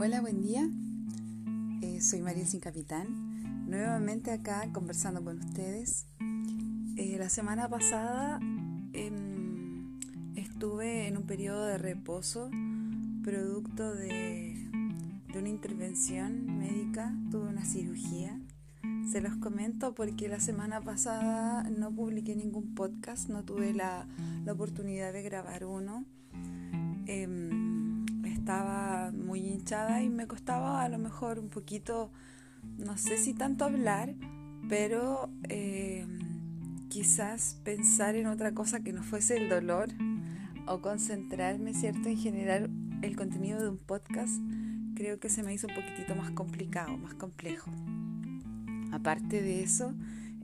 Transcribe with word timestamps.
Hola, 0.00 0.20
buen 0.20 0.42
día. 0.42 0.68
Eh, 1.80 2.00
soy 2.00 2.20
María 2.20 2.44
Sin 2.44 2.58
Capitán. 2.58 3.06
Nuevamente 3.68 4.32
acá 4.32 4.68
conversando 4.72 5.22
con 5.22 5.38
ustedes. 5.38 6.06
Eh, 6.96 7.16
la 7.16 7.28
semana 7.28 7.68
pasada 7.68 8.40
em, 8.92 10.00
estuve 10.34 11.06
en 11.06 11.16
un 11.16 11.22
periodo 11.22 11.64
de 11.66 11.78
reposo 11.78 12.50
producto 13.22 13.94
de, 13.94 14.68
una 15.38 15.48
intervención 15.48 16.58
médica. 16.58 17.14
Tuve 17.30 17.48
una 17.48 17.64
cirugía. 17.64 18.40
Se 19.12 19.20
los 19.20 19.36
comento 19.36 19.94
porque 19.94 20.28
la 20.28 20.40
semana 20.40 20.80
pasada 20.80 21.70
no 21.70 21.94
publiqué 21.94 22.34
ningún 22.34 22.74
podcast, 22.74 23.28
no 23.28 23.44
tuve 23.44 23.72
la, 23.72 24.08
la 24.44 24.52
oportunidad 24.52 25.12
de 25.12 25.22
grabar 25.22 25.64
uno. 25.64 26.04
Em, 27.06 27.63
estaba 28.44 29.10
muy 29.10 29.40
hinchada 29.40 30.02
y 30.02 30.10
me 30.10 30.26
costaba 30.26 30.82
a 30.82 30.88
lo 30.90 30.98
mejor 30.98 31.38
un 31.38 31.48
poquito, 31.48 32.12
no 32.76 32.98
sé 32.98 33.16
si 33.16 33.32
tanto 33.32 33.64
hablar, 33.64 34.14
pero 34.68 35.30
em, 35.48 36.18
quizás 36.90 37.58
pensar 37.64 38.16
en 38.16 38.26
otra 38.26 38.52
cosa 38.52 38.80
que 38.80 38.92
no 38.92 39.02
fuese 39.02 39.38
el 39.38 39.48
dolor 39.48 39.88
o 40.66 40.82
concentrarme, 40.82 41.72
¿cierto?, 41.72 42.10
en 42.10 42.18
generar 42.18 42.68
el 43.00 43.16
contenido 43.16 43.62
de 43.62 43.70
un 43.70 43.78
podcast, 43.78 44.34
creo 44.94 45.18
que 45.18 45.30
se 45.30 45.42
me 45.42 45.54
hizo 45.54 45.66
un 45.66 45.74
poquitito 45.74 46.14
más 46.14 46.30
complicado, 46.32 46.98
más 46.98 47.14
complejo. 47.14 47.70
Aparte 48.92 49.40
de 49.40 49.62
eso, 49.62 49.94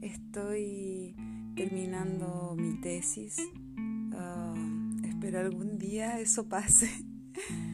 estoy 0.01 1.15
terminando 1.55 2.55
mi 2.57 2.81
tesis. 2.81 3.37
Uh, 3.77 5.05
espero 5.05 5.39
algún 5.39 5.77
día 5.77 6.19
eso 6.19 6.49
pase. 6.49 6.89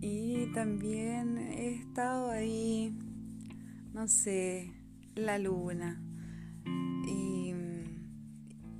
y 0.00 0.46
también 0.52 1.38
he 1.38 1.74
estado 1.74 2.30
ahí, 2.30 2.96
no 3.92 4.06
sé, 4.08 4.72
la 5.14 5.38
luna. 5.38 6.02
Y, 7.06 7.52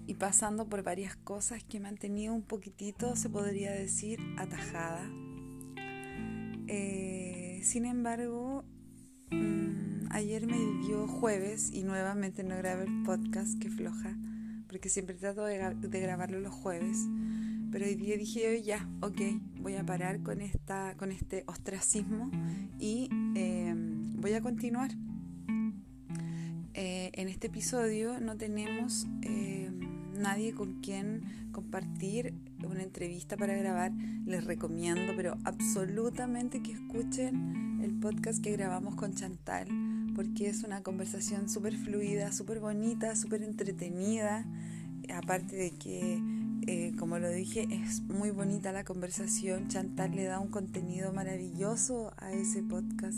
y 0.06 0.14
pasando 0.14 0.68
por 0.68 0.82
varias 0.82 1.16
cosas 1.16 1.64
que 1.64 1.80
me 1.80 1.88
han 1.88 1.96
tenido 1.96 2.34
un 2.34 2.42
poquitito, 2.42 3.16
se 3.16 3.28
podría 3.28 3.72
decir, 3.72 4.20
atajada. 4.36 5.10
Eh, 6.68 7.60
sin 7.62 7.86
embargo, 7.86 8.64
mmm, 9.30 10.06
ayer 10.10 10.46
me 10.46 10.58
dio 10.86 11.08
jueves 11.08 11.70
y 11.72 11.82
nuevamente 11.82 12.44
no 12.44 12.56
grabé 12.58 12.84
el 12.84 13.02
podcast, 13.04 13.58
que 13.58 13.70
floja, 13.70 14.16
porque 14.68 14.88
siempre 14.88 15.16
trato 15.16 15.44
de, 15.44 15.58
de 15.74 16.00
grabarlo 16.00 16.38
los 16.40 16.54
jueves. 16.54 16.98
Pero 17.70 17.84
hoy 17.84 17.94
día 17.94 18.16
dije, 18.16 18.62
ya, 18.62 18.88
ok, 19.02 19.20
voy 19.60 19.74
a 19.76 19.84
parar 19.84 20.22
con, 20.22 20.40
esta, 20.40 20.94
con 20.96 21.12
este 21.12 21.44
ostracismo 21.46 22.30
y 22.78 23.10
eh, 23.34 23.74
voy 23.76 24.32
a 24.32 24.40
continuar. 24.40 24.90
Eh, 26.74 27.10
en 27.14 27.28
este 27.28 27.48
episodio 27.48 28.20
no 28.20 28.36
tenemos 28.36 29.06
eh, 29.22 29.70
nadie 30.16 30.54
con 30.54 30.80
quien 30.80 31.50
compartir 31.52 32.34
una 32.64 32.82
entrevista 32.82 33.36
para 33.36 33.54
grabar. 33.54 33.92
Les 34.24 34.44
recomiendo, 34.44 35.12
pero 35.16 35.36
absolutamente 35.44 36.62
que 36.62 36.72
escuchen 36.72 37.80
el 37.82 37.98
podcast 37.98 38.42
que 38.42 38.52
grabamos 38.52 38.94
con 38.94 39.14
Chantal, 39.14 39.68
porque 40.14 40.48
es 40.48 40.62
una 40.62 40.82
conversación 40.82 41.48
súper 41.48 41.76
fluida, 41.76 42.32
súper 42.32 42.60
bonita, 42.60 43.14
súper 43.16 43.42
entretenida. 43.42 44.46
Aparte 45.12 45.56
de 45.56 45.70
que 45.70 46.20
eh, 46.70 46.92
como 46.98 47.18
lo 47.18 47.30
dije, 47.30 47.66
es 47.70 48.02
muy 48.02 48.30
bonita 48.30 48.72
la 48.72 48.84
conversación. 48.84 49.68
Chantal 49.68 50.14
le 50.14 50.24
da 50.24 50.38
un 50.38 50.50
contenido 50.50 51.14
maravilloso 51.14 52.12
a 52.18 52.32
ese 52.32 52.62
podcast 52.62 53.16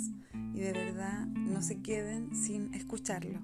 y 0.55 0.61
de 0.61 0.70
verdad 0.70 1.27
no 1.27 1.61
se 1.61 1.83
queden 1.83 2.33
sin 2.33 2.72
escucharlo. 2.75 3.41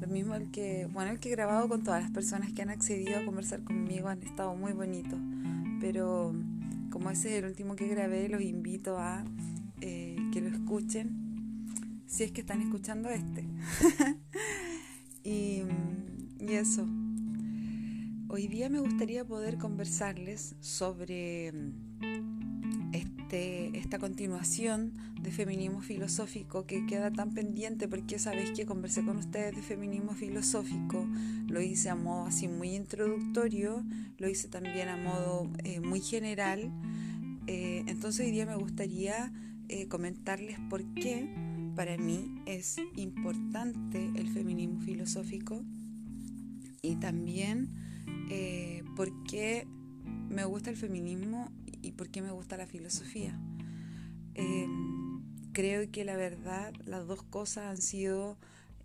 Lo 0.00 0.06
mismo 0.06 0.36
el 0.36 0.50
que, 0.50 0.88
bueno, 0.90 1.10
el 1.10 1.20
que 1.20 1.28
he 1.28 1.32
grabado 1.32 1.68
con 1.68 1.82
todas 1.82 2.00
las 2.00 2.10
personas 2.10 2.50
que 2.54 2.62
han 2.62 2.70
accedido 2.70 3.18
a 3.18 3.26
conversar 3.26 3.62
conmigo 3.62 4.08
han 4.08 4.22
estado 4.22 4.56
muy 4.56 4.72
bonitos. 4.72 5.20
Pero 5.82 6.34
como 6.90 7.10
ese 7.10 7.36
es 7.36 7.42
el 7.42 7.50
último 7.50 7.76
que 7.76 7.88
grabé, 7.88 8.30
los 8.30 8.40
invito 8.40 8.96
a 8.98 9.22
eh, 9.82 10.16
que 10.32 10.40
lo 10.40 10.48
escuchen 10.48 11.66
si 12.06 12.24
es 12.24 12.32
que 12.32 12.40
están 12.40 12.62
escuchando 12.62 13.10
este. 13.10 13.44
y, 15.24 15.60
y 16.40 16.52
eso. 16.54 16.86
Hoy 18.34 18.48
día 18.48 18.70
me 18.70 18.80
gustaría 18.80 19.26
poder 19.26 19.58
conversarles 19.58 20.54
sobre 20.60 21.52
este, 22.94 23.76
esta 23.78 23.98
continuación 23.98 24.94
de 25.20 25.30
feminismo 25.30 25.82
filosófico 25.82 26.64
que 26.64 26.86
queda 26.86 27.10
tan 27.10 27.34
pendiente 27.34 27.88
porque 27.88 28.18
sabéis 28.18 28.52
que 28.52 28.64
conversé 28.64 29.04
con 29.04 29.18
ustedes 29.18 29.54
de 29.54 29.60
feminismo 29.60 30.14
filosófico, 30.14 31.06
lo 31.46 31.60
hice 31.60 31.90
a 31.90 31.94
modo 31.94 32.24
así 32.24 32.48
muy 32.48 32.74
introductorio, 32.74 33.84
lo 34.16 34.30
hice 34.30 34.48
también 34.48 34.88
a 34.88 34.96
modo 34.96 35.50
eh, 35.62 35.80
muy 35.80 36.00
general, 36.00 36.72
eh, 37.46 37.84
entonces 37.86 38.24
hoy 38.24 38.32
día 38.32 38.46
me 38.46 38.56
gustaría 38.56 39.30
eh, 39.68 39.88
comentarles 39.88 40.58
por 40.70 40.82
qué 40.94 41.28
para 41.76 41.98
mí 41.98 42.34
es 42.46 42.78
importante 42.96 44.10
el 44.14 44.30
feminismo 44.30 44.80
filosófico 44.80 45.62
y 46.80 46.96
también 46.96 47.91
eh, 48.30 48.82
por 48.96 49.10
qué 49.24 49.66
me 50.28 50.44
gusta 50.44 50.70
el 50.70 50.76
feminismo 50.76 51.50
y 51.82 51.92
por 51.92 52.08
qué 52.10 52.22
me 52.22 52.30
gusta 52.30 52.56
la 52.56 52.66
filosofía. 52.66 53.38
Eh, 54.34 54.66
creo 55.52 55.90
que 55.90 56.04
la 56.04 56.16
verdad, 56.16 56.72
las 56.84 57.06
dos 57.06 57.22
cosas 57.22 57.64
han 57.66 57.82
sido 57.82 58.38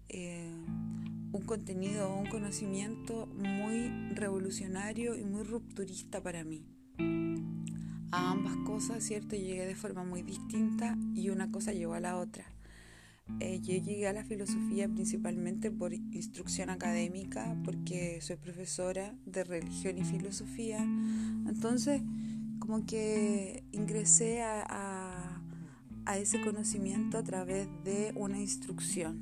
eh, 0.09 0.53
un 1.31 1.41
contenido 1.45 2.09
o 2.09 2.19
un 2.19 2.27
conocimiento 2.27 3.27
muy 3.27 3.89
revolucionario 4.13 5.15
y 5.15 5.23
muy 5.23 5.43
rupturista 5.43 6.21
para 6.21 6.43
mí. 6.43 6.65
A 8.11 8.31
ambas 8.31 8.55
cosas, 8.65 9.03
¿cierto? 9.03 9.35
Llegué 9.35 9.65
de 9.65 9.75
forma 9.75 10.03
muy 10.03 10.23
distinta 10.23 10.97
y 11.13 11.29
una 11.29 11.51
cosa 11.51 11.73
llevó 11.73 11.93
a 11.93 11.99
la 11.99 12.17
otra. 12.17 12.45
Eh, 13.39 13.59
yo 13.61 13.73
llegué 13.73 14.07
a 14.07 14.13
la 14.13 14.23
filosofía 14.23 14.87
principalmente 14.87 15.69
por 15.69 15.93
instrucción 15.93 16.69
académica, 16.69 17.55
porque 17.63 18.19
soy 18.21 18.37
profesora 18.37 19.13
de 19.25 19.43
religión 19.43 19.97
y 19.97 20.03
filosofía. 20.03 20.79
Entonces, 21.47 22.01
como 22.59 22.85
que 22.85 23.63
ingresé 23.71 24.41
a, 24.41 24.65
a, 24.67 25.41
a 26.05 26.17
ese 26.17 26.41
conocimiento 26.41 27.17
a 27.17 27.23
través 27.23 27.67
de 27.83 28.11
una 28.15 28.39
instrucción. 28.39 29.21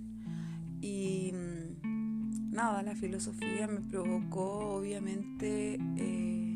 Y 0.82 1.34
mm, 1.34 2.52
nada, 2.52 2.84
la 2.84 2.96
filosofía 2.96 3.68
me 3.68 3.82
provocó 3.82 4.76
obviamente 4.78 5.78
eh, 5.98 6.56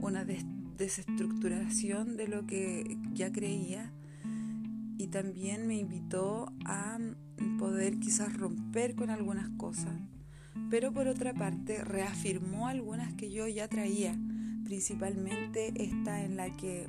una 0.00 0.24
des 0.24 0.44
desestructuración 0.78 2.16
de 2.16 2.28
lo 2.28 2.46
que 2.46 2.96
ya 3.12 3.32
creía 3.32 3.92
y 4.98 5.06
también 5.06 5.66
me 5.66 5.76
invitó 5.76 6.52
a 6.64 6.98
poder 7.58 7.98
quizás 7.98 8.36
romper 8.36 8.96
con 8.96 9.10
algunas 9.10 9.48
cosas, 9.50 9.94
pero 10.70 10.92
por 10.92 11.06
otra 11.06 11.32
parte 11.32 11.84
reafirmó 11.84 12.66
algunas 12.66 13.14
que 13.14 13.30
yo 13.30 13.46
ya 13.46 13.68
traía, 13.68 14.18
principalmente 14.64 15.72
esta 15.82 16.24
en 16.24 16.36
la 16.36 16.50
que 16.50 16.86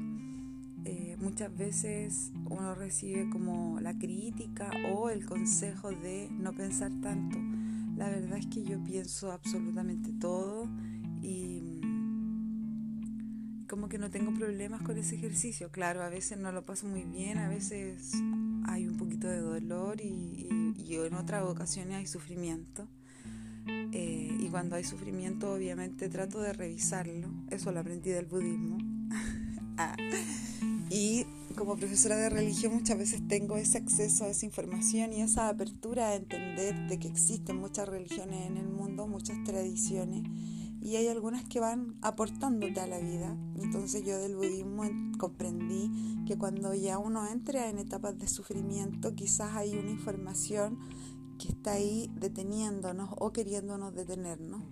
eh, 0.86 1.18
muchas 1.20 1.56
veces 1.56 2.32
uno 2.50 2.74
recibe 2.74 3.30
como 3.30 3.80
la 3.80 3.98
crítica 3.98 4.72
o 4.92 5.10
el 5.10 5.26
consejo 5.26 5.92
de 5.92 6.30
no 6.32 6.54
pensar 6.54 6.92
tanto. 7.02 7.38
La 7.96 8.10
verdad 8.10 8.40
es 8.40 8.48
que 8.48 8.64
yo 8.64 8.84
pienso 8.84 9.32
absolutamente 9.32 10.12
todo 10.14 10.68
y 11.22 11.59
como 13.70 13.88
que 13.88 14.00
no 14.00 14.10
tengo 14.10 14.34
problemas 14.34 14.82
con 14.82 14.98
ese 14.98 15.16
ejercicio. 15.16 15.70
Claro, 15.70 16.02
a 16.02 16.10
veces 16.10 16.40
no 16.40 16.52
lo 16.52 16.66
paso 16.66 16.88
muy 16.88 17.04
bien, 17.04 17.38
a 17.38 17.48
veces 17.48 18.12
hay 18.66 18.88
un 18.88 18.98
poquito 18.98 19.28
de 19.28 19.40
dolor 19.40 20.02
y, 20.02 20.48
en 20.90 21.14
otras 21.14 21.44
ocasiones 21.44 21.96
hay 21.96 22.08
sufrimiento. 22.08 22.88
Eh, 23.68 24.36
y 24.40 24.50
cuando 24.50 24.76
hay 24.76 24.84
sufrimiento, 24.84 25.54
obviamente 25.54 26.10
trato 26.10 26.42
de 26.42 26.52
revisarlo. 26.52 27.30
Eso 27.52 27.72
lo 27.72 27.80
aprendí 27.80 28.10
del 28.10 28.26
budismo. 28.26 28.78
Ah. 29.82 29.96
Y 30.90 31.26
como 31.56 31.78
profesora 31.78 32.18
de 32.18 32.28
religión 32.28 32.74
muchas 32.74 32.98
veces 32.98 33.26
tengo 33.30 33.56
ese 33.56 33.78
acceso 33.78 34.26
a 34.26 34.28
esa 34.28 34.46
información 34.46 35.14
y 35.14 35.22
esa 35.22 35.48
apertura 35.48 36.10
a 36.10 36.16
entender 36.16 36.90
de 36.90 37.00
que 37.00 37.08
existen 37.08 37.56
muchas 37.56 37.88
religiones 37.88 38.46
en 38.46 38.58
el 38.58 38.68
mundo, 38.68 39.08
muchas 39.08 39.42
tradiciones 39.46 40.26
y 40.82 40.96
hay 40.96 41.08
algunas 41.08 41.44
que 41.46 41.60
van 41.60 41.96
aportándote 42.02 42.80
a 42.80 42.88
la 42.88 43.00
vida. 43.00 43.36
Entonces 43.62 44.04
yo 44.06 44.18
del 44.18 44.36
budismo 44.36 44.84
comprendí 45.18 46.24
que 46.26 46.38
cuando 46.38 46.74
ya 46.74 46.98
uno 46.98 47.28
entra 47.28 47.70
en 47.70 47.78
etapas 47.78 48.18
de 48.18 48.28
sufrimiento, 48.28 49.16
quizás 49.16 49.56
hay 49.56 49.78
una 49.78 49.92
información 49.92 50.80
que 51.38 51.50
está 51.50 51.74
ahí 51.74 52.12
deteniéndonos 52.16 53.10
o 53.18 53.32
queriéndonos 53.32 53.94
detenernos. 53.94 54.64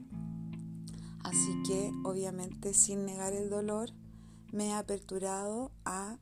Así 1.24 1.62
que 1.66 1.92
obviamente 2.04 2.74
sin 2.74 3.06
negar 3.06 3.34
el 3.34 3.50
dolor, 3.50 3.92
me 4.51 4.68
he 4.68 4.74
aperturado 4.74 5.72
a 5.86 6.18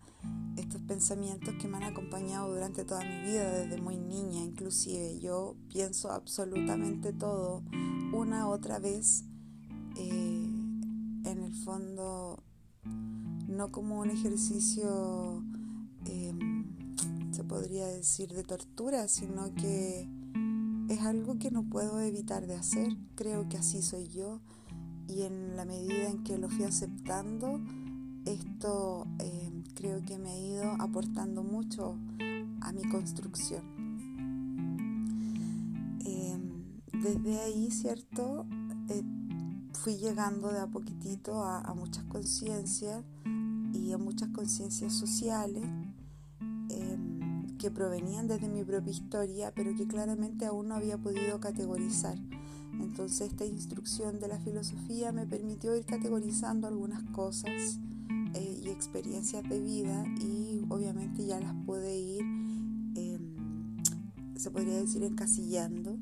estos 0.58 0.82
pensamientos 0.82 1.54
que 1.60 1.68
me 1.68 1.78
han 1.78 1.84
acompañado 1.84 2.52
durante 2.52 2.86
toda 2.86 3.02
mi 3.02 3.22
vida, 3.22 3.52
desde 3.52 3.82
muy 3.82 3.98
niña 3.98 4.42
inclusive. 4.42 5.20
Yo 5.20 5.56
pienso 5.70 6.12
absolutamente 6.12 7.14
todo 7.14 7.64
una 8.14 8.48
otra 8.48 8.80
vez, 8.80 9.26
eh, 9.96 10.48
en 11.26 11.44
el 11.44 11.54
fondo, 11.54 12.44
no 13.48 13.72
como 13.72 14.00
un 14.00 14.10
ejercicio, 14.10 15.44
em, 16.06 16.66
se 17.32 17.44
podría 17.44 17.88
decir, 17.88 18.34
de 18.34 18.44
tortura, 18.44 19.08
sino 19.08 19.54
que 19.56 20.10
es 20.90 21.02
algo 21.02 21.38
que 21.38 21.52
no 21.52 21.64
puedo 21.64 22.00
evitar 22.00 22.48
de 22.48 22.56
hacer. 22.56 22.96
Creo 23.16 23.48
que 23.50 23.58
así 23.58 23.82
soy 23.82 24.08
yo 24.10 24.42
y 25.08 25.24
en 25.24 25.56
la 25.56 25.66
medida 25.66 26.10
en 26.10 26.24
que 26.24 26.38
lo 26.38 26.50
fui 26.50 26.66
aceptando, 26.66 27.62
esto 28.26 29.08
eh, 29.20 29.52
creo 29.76 30.04
que 30.04 30.18
me 30.18 30.32
ha 30.32 30.38
ido 30.38 30.64
aportando 30.80 31.44
mucho 31.44 31.98
a 32.62 32.72
mi 32.72 32.84
construcción. 32.90 33.64
Em, 36.04 36.64
desde 36.92 37.40
ahí, 37.40 37.70
¿cierto? 37.72 38.46
Eh, 38.90 39.04
fui 39.86 39.98
llegando 39.98 40.52
de 40.52 40.62
a 40.62 40.66
poquitito 40.66 41.44
a, 41.44 41.72
muchas 41.76 42.06
conciencias 42.06 43.04
y 43.72 43.92
a 43.92 44.00
muchas 44.00 44.30
conciencias 44.30 44.92
sociales 44.94 45.64
em, 46.70 47.56
que 47.60 47.70
provenían 47.70 48.28
desde 48.28 48.50
mi 48.50 48.64
propia 48.64 48.92
historia, 48.92 49.54
pero 49.54 49.76
que 49.76 49.86
claramente 49.86 50.48
aún 50.48 50.70
no 50.70 50.76
había 50.76 50.98
podido 50.98 51.40
categorizar. 51.40 52.18
Entonces 52.82 53.30
esta 53.30 53.46
instrucción 53.46 54.20
de 54.20 54.28
la 54.28 54.40
filosofía 54.40 55.12
me 55.12 55.28
permitió 55.28 55.76
ir 55.76 55.86
categorizando 55.86 56.68
algunas 56.68 57.04
cosas 57.12 57.80
eh, 58.34 58.62
y 58.64 58.70
experiencias 58.70 59.44
de 59.48 59.60
vida 59.60 60.04
y 60.20 60.66
obviamente 60.68 61.28
ya 61.28 61.40
las 61.40 61.54
pude 61.64 61.96
ir, 61.96 62.24
em, 62.96 64.36
se 64.36 64.50
podría 64.50 64.78
decir, 64.78 65.04
encasillando 65.04 66.00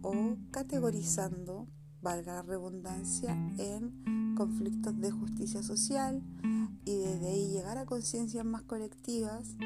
o 0.00 0.38
categorizando, 0.50 1.68
valga 2.04 2.34
la 2.34 2.42
redundancia, 2.42 3.32
en 3.56 4.34
conflictos 4.36 5.00
de 5.00 5.10
justicia 5.10 5.62
social 5.62 6.22
y 6.84 6.98
desde 6.98 7.28
ahí 7.28 7.48
llegar 7.48 7.78
a 7.78 7.86
conciencias 7.86 8.44
más 8.44 8.62
colectivas 8.62 9.56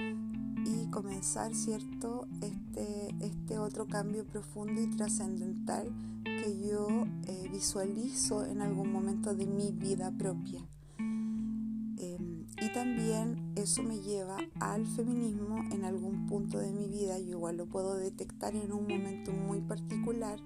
y 0.65 0.87
comenzar, 0.91 1.53
¿cierto?, 1.55 2.29
este, 2.41 3.15
este 3.21 3.59
otro 3.59 3.89
cambio 3.89 4.25
profundo 4.25 4.81
y 4.81 4.87
trascendental 4.87 5.93
que 6.25 6.69
yo 6.69 7.07
eh, 7.27 7.49
visualizo 7.51 8.47
en 8.47 8.63
algún 8.63 8.93
momento 8.93 9.35
de 9.35 9.47
mi 9.47 9.73
vida 9.73 10.13
propia. 10.17 10.61
Em, 10.99 12.47
y 12.63 12.73
también 12.73 13.53
eso 13.57 13.83
me 13.83 13.99
lleva 13.99 14.37
al 14.61 14.87
feminismo 14.87 15.65
en 15.73 15.85
algún 15.85 16.27
punto 16.27 16.61
de 16.61 16.71
mi 16.71 16.87
vida. 16.87 17.19
Yo 17.19 17.31
igual 17.31 17.57
lo 17.57 17.67
puedo 17.67 17.97
detectar 17.97 18.55
en 18.55 18.73
un 18.73 18.87
momento 18.87 19.33
muy 19.33 19.61
particular 19.61 20.39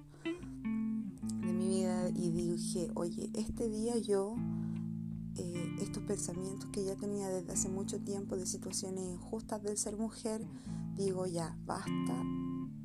y 1.73 2.31
dije, 2.31 2.91
oye, 2.93 3.31
este 3.33 3.67
día 3.67 3.97
yo, 3.97 4.35
eh, 5.37 5.75
estos 5.81 6.03
pensamientos 6.03 6.69
que 6.69 6.85
ya 6.85 6.95
tenía 6.95 7.27
desde 7.29 7.51
hace 7.51 7.67
mucho 7.69 7.99
tiempo 7.99 8.35
de 8.35 8.45
situaciones 8.45 9.03
injustas 9.03 9.63
del 9.63 9.77
ser 9.77 9.97
mujer, 9.97 10.45
digo 10.95 11.25
ya, 11.25 11.57
basta, 11.65 12.23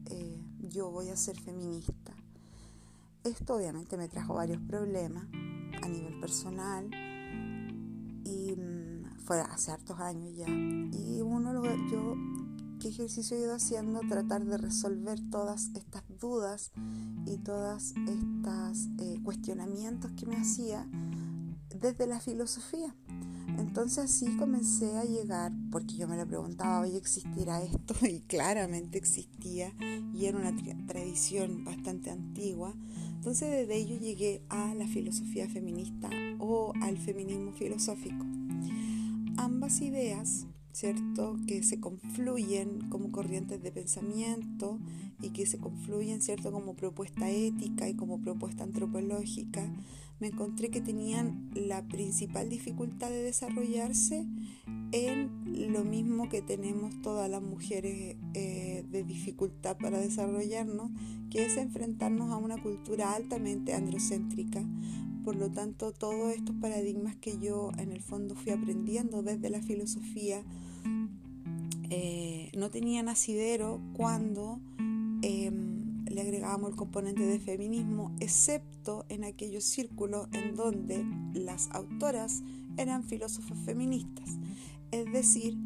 eh, 0.07 0.41
yo 0.71 0.91
voy 0.91 1.11
a 1.11 1.17
ser 1.17 1.39
feminista. 1.39 2.15
Esto 3.25 3.57
obviamente 3.57 3.99
me 3.99 4.09
trajo 4.09 4.35
varios 4.35 4.61
problemas 4.63 5.27
a 5.83 5.89
nivel 5.89 6.19
personal 6.19 6.91
y 8.25 8.57
mm, 8.57 9.19
fue 9.19 9.41
hace 9.41 9.71
hartos 9.71 10.01
años 10.01 10.35
ya. 10.35 10.49
Y 10.49 11.21
uno, 11.21 11.63
yo, 11.91 12.15
¿qué 12.79 12.89
ejercicio 12.89 13.37
he 13.37 13.41
ido 13.41 13.55
haciendo? 13.55 14.01
Tratar 14.09 14.45
de 14.45 14.57
resolver 14.57 15.19
todas 15.31 15.71
estas 15.75 16.03
dudas 16.21 16.73
y 17.27 17.39
todos 17.39 17.95
estos 18.07 18.89
eh, 18.99 19.21
cuestionamientos 19.23 20.13
que 20.13 20.27
me 20.27 20.37
hacía 20.37 20.87
desde 21.81 22.07
la 22.07 22.21
filosofía. 22.21 22.95
Entonces 23.59 24.05
así 24.05 24.37
comencé 24.37 24.97
a 24.97 25.05
llegar, 25.05 25.53
porque 25.73 25.97
yo 25.97 26.07
me 26.07 26.17
lo 26.17 26.27
preguntaba, 26.27 26.81
¿hoy 26.81 26.97
existirá 26.97 27.63
esto? 27.63 27.95
Y 28.07 28.21
claramente 28.21 28.99
existía, 28.99 29.73
y 30.15 30.27
era 30.27 30.39
una 30.39 30.55
tradición 30.87 31.65
bastante 31.65 32.11
antigua, 32.11 32.75
entonces 33.09 33.51
desde 33.51 33.77
ello 33.77 33.99
llegué 33.99 34.45
a 34.49 34.75
la 34.75 34.87
filosofía 34.87 35.49
feminista 35.49 36.09
o 36.39 36.73
al 36.83 36.99
feminismo 36.99 37.53
filosófico. 37.53 38.25
Ambas 39.37 39.81
ideas, 39.81 40.47
¿cierto? 40.73 41.37
Que 41.47 41.63
se 41.63 41.81
confluyen 41.81 42.89
como 42.89 43.11
corrientes 43.11 43.63
de 43.63 43.73
pensamiento 43.73 44.79
y 45.21 45.31
que 45.31 45.47
se 45.47 45.59
confluyen, 45.59 46.21
¿cierto? 46.21 46.53
Como 46.53 46.75
propuesta 46.75 47.31
ética 47.31 47.89
y 47.89 47.95
como 47.95 48.21
propuesta 48.21 48.65
antropológica, 48.65 49.69
me 50.21 50.29
encontré 50.29 50.71
que 50.71 50.81
tenían 50.81 51.51
la 51.55 51.87
principal 51.87 52.49
dificultad 52.49 53.11
de 53.11 53.23
desarrollarse 53.23 54.27
en 54.93 55.73
lo 55.73 55.85
mismo 55.85 56.29
que 56.29 56.43
tenemos 56.43 57.01
todas 57.03 57.31
las 57.31 57.43
mujeres 57.43 58.17
eh, 58.35 58.85
de 58.91 59.05
dificultad 59.05 59.77
para 59.77 59.99
desarrollarnos, 59.99 60.91
que 61.31 61.45
es 61.45 61.57
enfrentarnos 61.57 62.31
a 62.31 62.37
una 62.37 62.61
cultura 62.61 63.15
altamente 63.15 63.75
androcéntrica. 63.75 64.65
Por 65.29 65.37
lo 65.37 65.51
tanto, 65.51 65.93
todos 65.93 66.33
estos 66.33 66.57
paradigmas 66.57 67.15
que 67.17 67.39
yo 67.39 67.71
en 67.77 67.93
el 67.93 68.01
fondo 68.01 68.35
fui 68.35 68.51
aprendiendo 68.51 69.23
desde 69.23 69.51
la 69.51 69.61
filosofía 69.61 70.43
eh, 71.91 72.51
no 72.57 72.71
tenían 72.71 73.11
asidero 73.11 73.79
cuando 73.93 74.59
em, 75.21 76.07
le 76.07 76.23
agregábamos 76.23 76.71
el 76.71 76.77
componente 76.77 77.27
de 77.27 77.39
feminismo, 77.39 78.17
excepto 78.21 79.05
en 79.11 79.23
aquellos 79.23 79.65
círculos 79.65 80.29
en 80.33 80.57
donde 80.57 81.05
las 81.35 81.69
autoras 81.73 82.43
eran 82.79 83.05
filósofas 83.05 83.59
feministas. 83.67 84.31
Es 84.93 85.13
decir, 85.13 85.59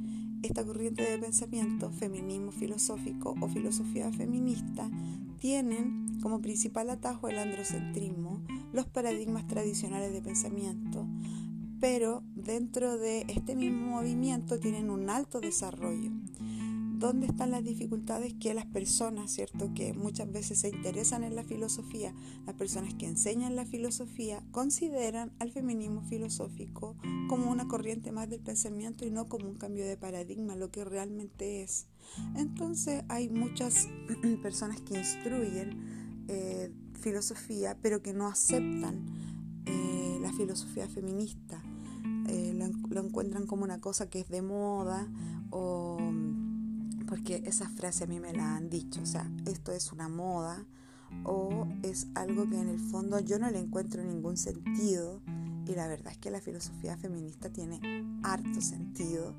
esta 0.43 0.65
corriente 0.65 1.05
de 1.05 1.19
pensamiento, 1.19 1.93
feminismo 1.93 2.51
filosófico 2.51 3.37
o 3.41 3.47
filosofía 3.47 4.11
feminista, 4.11 4.91
tienen 5.39 6.02
como 6.21 6.41
principal 6.41 6.91
atajo 6.91 7.29
el 7.29 7.39
androcentrismo, 7.39 8.43
los 8.73 8.87
paradigmas 8.87 9.47
tradicionales 9.47 10.13
de 10.13 10.23
pensamiento, 10.23 11.07
pero 11.81 12.23
dentro 12.35 12.99
de 12.99 13.25
este 13.29 13.57
mismo 13.57 13.97
movimiento 13.97 14.59
tienen 14.59 14.91
un 14.91 15.11
alto 15.11 15.41
desarrollo 15.41 16.11
dónde 17.03 17.27
están 17.27 17.51
las 17.51 17.65
dificultades 17.65 18.33
que 18.35 18.55
las 18.55 18.65
personas, 18.65 19.33
¿cierto? 19.33 19.75
Que 19.75 19.93
muchas 19.93 20.31
veces 20.31 20.61
se 20.61 20.69
interesan 20.69 21.25
en 21.25 21.35
la 21.35 21.43
filosofía, 21.43 22.15
las 22.47 22.55
personas 22.55 22.95
que 22.95 23.07
enseñan 23.07 23.57
la 23.57 23.67
filosofía, 23.67 24.41
consideran 24.53 25.33
al 25.41 25.51
feminismo 25.51 26.03
filosófico 26.03 26.97
como 27.29 27.51
una 27.51 27.67
corriente 27.67 28.13
más 28.13 28.31
del 28.31 28.41
pensamiento 28.41 29.05
y 29.05 29.11
no 29.11 29.29
como 29.29 29.49
un 29.49 29.57
cambio 29.57 29.85
de 29.85 29.97
paradigma, 29.97 30.55
lo 30.55 30.71
que 30.71 30.85
realmente 30.85 31.65
es. 31.65 31.89
Entonces 32.37 33.03
hay 33.09 33.29
muchas 33.29 33.89
personas 34.43 34.81
que 34.81 34.97
instruyen 34.97 36.02
eh, 36.33 36.73
filosofía, 37.01 37.77
pero 37.83 38.03
que 38.03 38.15
no 38.15 38.27
aceptan 38.27 39.05
eh, 39.67 40.19
la 40.21 40.33
filosofía 40.33 40.89
feminista. 40.89 41.63
Eh, 42.29 42.57
lo 42.89 43.01
encuentran 43.01 43.47
como 43.47 43.65
una 43.65 43.81
cosa 43.81 44.09
que 44.09 44.21
es 44.21 44.29
de 44.29 44.43
moda 44.43 45.09
o 45.51 45.99
porque 47.07 47.43
esa 47.45 47.69
frase 47.69 48.05
a 48.05 48.07
mí 48.07 48.21
me 48.21 48.33
la 48.33 48.57
han 48.57 48.71
dicho, 48.71 49.03
o 49.03 49.07
sea, 49.07 49.31
esto 49.45 49.73
es 49.73 49.93
una 49.93 50.09
moda 50.09 50.65
o 51.25 51.67
es 51.83 52.07
algo 52.15 52.49
que 52.49 52.59
en 52.59 52.69
el 52.69 52.81
fondo 52.81 53.21
yo 53.21 53.39
no 53.39 53.51
le 53.51 53.59
encuentro 53.59 54.03
ningún 54.03 54.39
sentido 54.39 55.21
y 55.67 55.75
la 55.75 55.89
verdad 55.89 56.13
es 56.13 56.19
que 56.19 56.31
la 56.31 56.41
filosofía 56.41 56.97
feminista 56.97 57.51
tiene 57.51 57.81
harto 58.23 58.63
sentido. 58.63 59.35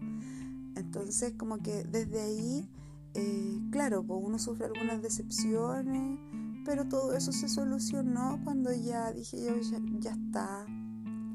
Entonces 0.76 1.34
como 1.36 1.64
que 1.64 1.84
desde 1.84 2.22
ahí, 2.22 2.70
eh, 3.16 3.60
claro, 3.72 4.04
pues 4.04 4.20
uno 4.24 4.38
sufre 4.38 4.68
algunas 4.68 5.02
decepciones, 5.02 6.20
pero 6.66 6.88
todo 6.88 7.14
eso 7.14 7.32
se 7.32 7.48
solucionó 7.48 8.40
cuando 8.44 8.74
ya 8.74 9.12
dije 9.12 9.38
yo 9.44 9.56
ya, 10.00 10.12
está 10.12 10.66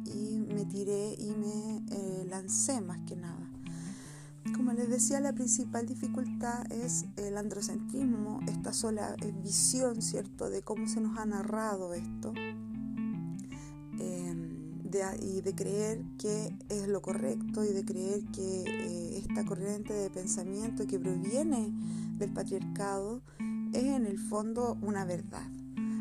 y 0.04 0.38
me 0.38 0.64
tiré 0.64 1.14
y 1.18 1.34
me 1.34 1.84
eh, 1.90 2.26
lancé 2.28 2.80
más 2.80 2.98
que 3.06 3.16
nada. 3.16 3.50
Como 4.56 4.72
les 4.72 4.88
decía, 4.88 5.20
la 5.20 5.34
principal 5.34 5.86
dificultad 5.86 6.70
es 6.72 7.04
el 7.16 7.36
androcentrismo, 7.36 8.40
esta 8.48 8.72
sola 8.72 9.14
visión, 9.42 10.00
¿cierto?, 10.00 10.48
de 10.48 10.62
cómo 10.62 10.88
se 10.88 11.00
nos 11.00 11.18
ha 11.18 11.26
narrado 11.26 11.92
esto 11.92 12.32
em, 13.98 14.48
y 15.20 15.42
de 15.42 15.54
creer 15.54 16.02
que 16.18 16.56
es 16.70 16.88
lo 16.88 17.02
correcto 17.02 17.62
y 17.62 17.68
de 17.68 17.84
creer 17.84 18.24
que 18.32 18.62
eh, 18.66 19.18
esta 19.18 19.44
corriente 19.44 19.92
de 19.92 20.08
pensamiento 20.08 20.86
que 20.86 20.98
proviene 20.98 21.72
del 22.16 22.32
patriarcado 22.32 23.22
es 23.72 23.84
en 23.84 24.06
el 24.06 24.18
fondo 24.18 24.78
una 24.82 25.04
verdad. 25.04 25.46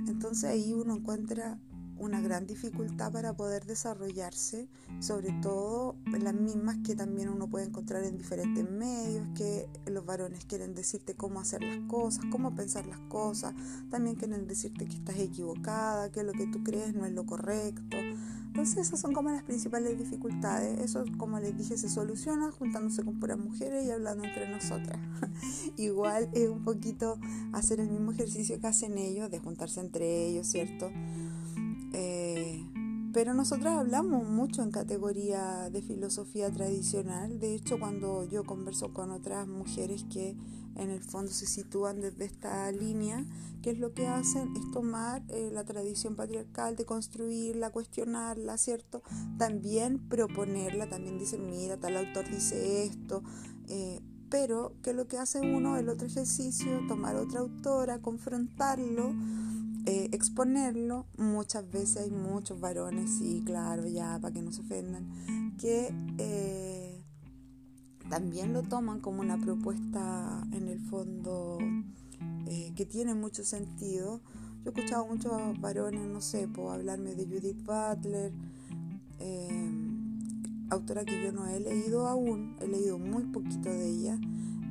Entonces 0.07 0.45
ahí 0.45 0.73
uno 0.73 0.95
encuentra 0.95 1.59
una 1.99 2.21
gran 2.21 2.45
dificultad 2.45 3.11
para 3.11 3.35
poder 3.35 3.65
desarrollarse, 3.65 4.67
sobre 4.99 5.31
todo 5.41 5.95
las 6.19 6.33
mismas 6.33 6.77
que 6.85 6.95
también 6.95 7.29
uno 7.29 7.49
puede 7.49 7.65
encontrar 7.65 8.03
en 8.03 8.17
diferentes 8.17 8.69
medios, 8.69 9.27
que 9.35 9.67
los 9.87 10.05
varones 10.05 10.45
quieren 10.45 10.75
decirte 10.75 11.15
cómo 11.15 11.39
hacer 11.39 11.63
las 11.63 11.79
cosas, 11.87 12.25
cómo 12.31 12.55
pensar 12.55 12.85
las 12.85 12.99
cosas, 13.09 13.53
también 13.89 14.15
quieren 14.15 14.47
decirte 14.47 14.85
que 14.85 14.95
estás 14.95 15.17
equivocada, 15.17 16.11
que 16.11 16.23
lo 16.23 16.33
que 16.33 16.47
tú 16.47 16.63
crees 16.63 16.93
no 16.93 17.05
es 17.05 17.13
lo 17.13 17.25
correcto. 17.25 17.97
Entonces 18.57 18.87
esas 18.87 18.99
son 18.99 19.13
como 19.13 19.29
las 19.29 19.43
principales 19.43 19.99
dificultades. 19.99 20.79
Eso, 20.79 21.05
como 21.19 21.39
les 21.39 21.55
dije, 21.55 21.77
se 21.77 21.89
soluciona 21.89 22.51
juntándose 22.51 23.03
con 23.03 23.19
puras 23.19 23.37
mujeres 23.37 23.85
y 23.85 23.91
hablando 23.91 24.23
entre 24.23 24.49
nosotras. 24.49 24.97
Igual 25.77 26.27
es 26.33 26.49
un 26.49 26.63
poquito 26.63 27.19
hacer 27.53 27.79
el 27.79 27.91
mismo 27.91 28.13
ejercicio 28.13 28.59
que 28.59 28.65
hacen 28.65 28.97
ellos, 28.97 29.29
de 29.29 29.37
juntarse 29.37 29.79
entre 29.79 30.25
ellos, 30.25 30.47
¿cierto? 30.47 30.89
Eh, 31.93 32.65
pero 33.17 33.33
nosotras 33.33 33.79
hablamos 33.79 34.29
mucho 34.29 34.61
en 34.61 34.69
categoría 34.69 35.71
de 35.71 35.81
filosofía 35.81 36.51
tradicional. 36.51 37.39
De 37.39 37.55
hecho, 37.55 37.79
cuando 37.79 38.23
yo 38.25 38.43
converso 38.43 38.93
con 38.93 39.09
otras 39.09 39.47
mujeres 39.47 40.05
que 40.13 40.37
en 40.75 40.91
el 40.91 41.01
fondo 41.01 41.31
se 41.31 41.47
sitúan 41.47 41.99
desde 41.99 42.25
esta 42.25 42.71
línea, 42.71 43.25
que 43.63 43.71
es 43.71 43.79
lo 43.79 43.95
que 43.95 44.05
hacen 44.05 44.55
es 44.55 44.69
tomar 44.71 45.23
eh, 45.29 45.49
la 45.51 45.63
tradición 45.63 46.15
patriarcal, 46.15 46.75
de 46.75 46.85
construirla, 46.85 47.71
cuestionarla, 47.71 48.55
¿cierto? 48.59 49.01
También 49.39 49.97
proponerla, 50.09 50.87
también 50.87 51.17
dicen, 51.17 51.49
mira, 51.49 51.75
tal 51.77 51.97
autor 51.97 52.29
dice 52.29 52.83
esto, 52.83 53.23
eh, 53.67 53.99
pero 54.29 54.75
que 54.83 54.93
lo 54.93 55.07
que 55.07 55.17
hace 55.17 55.39
uno, 55.39 55.77
el 55.77 55.89
otro 55.89 56.05
ejercicio, 56.05 56.85
tomar 56.87 57.15
otra 57.15 57.39
autora, 57.39 57.97
confrontarlo, 57.97 59.11
eh, 59.87 60.09
exponerlo, 60.11 61.07
muchas 61.17 61.69
veces 61.71 62.03
hay 62.03 62.11
muchos 62.11 62.59
varones, 62.59 63.09
sí, 63.17 63.41
claro, 63.45 63.87
ya, 63.87 64.19
para 64.21 64.33
que 64.33 64.41
no 64.41 64.51
se 64.51 64.61
ofendan, 64.61 65.55
que 65.57 65.91
también 68.09 68.53
lo 68.53 68.63
toman 68.63 69.01
como 69.01 69.21
una 69.21 69.37
propuesta 69.37 70.45
en 70.51 70.67
el 70.69 70.79
fondo 70.79 71.57
eh, 72.45 72.73
que 72.75 72.85
tiene 72.85 73.13
mucho 73.13 73.43
sentido. 73.43 74.21
Yo 74.63 74.71
he 74.71 74.73
escuchado 74.73 75.07
muchos 75.07 75.31
varones, 75.59 76.07
no 76.07 76.21
sé, 76.21 76.47
por 76.47 76.73
hablarme 76.73 77.15
de 77.15 77.25
Judith 77.25 77.63
Butler, 77.63 78.31
eh, 79.19 79.71
autora 80.69 81.03
que 81.03 81.23
yo 81.23 81.31
no 81.31 81.47
he 81.47 81.59
leído 81.59 82.07
aún, 82.07 82.55
he 82.61 82.67
leído 82.67 82.97
muy 82.97 83.23
poquito 83.25 83.69
de 83.69 83.89
ella. 83.89 84.19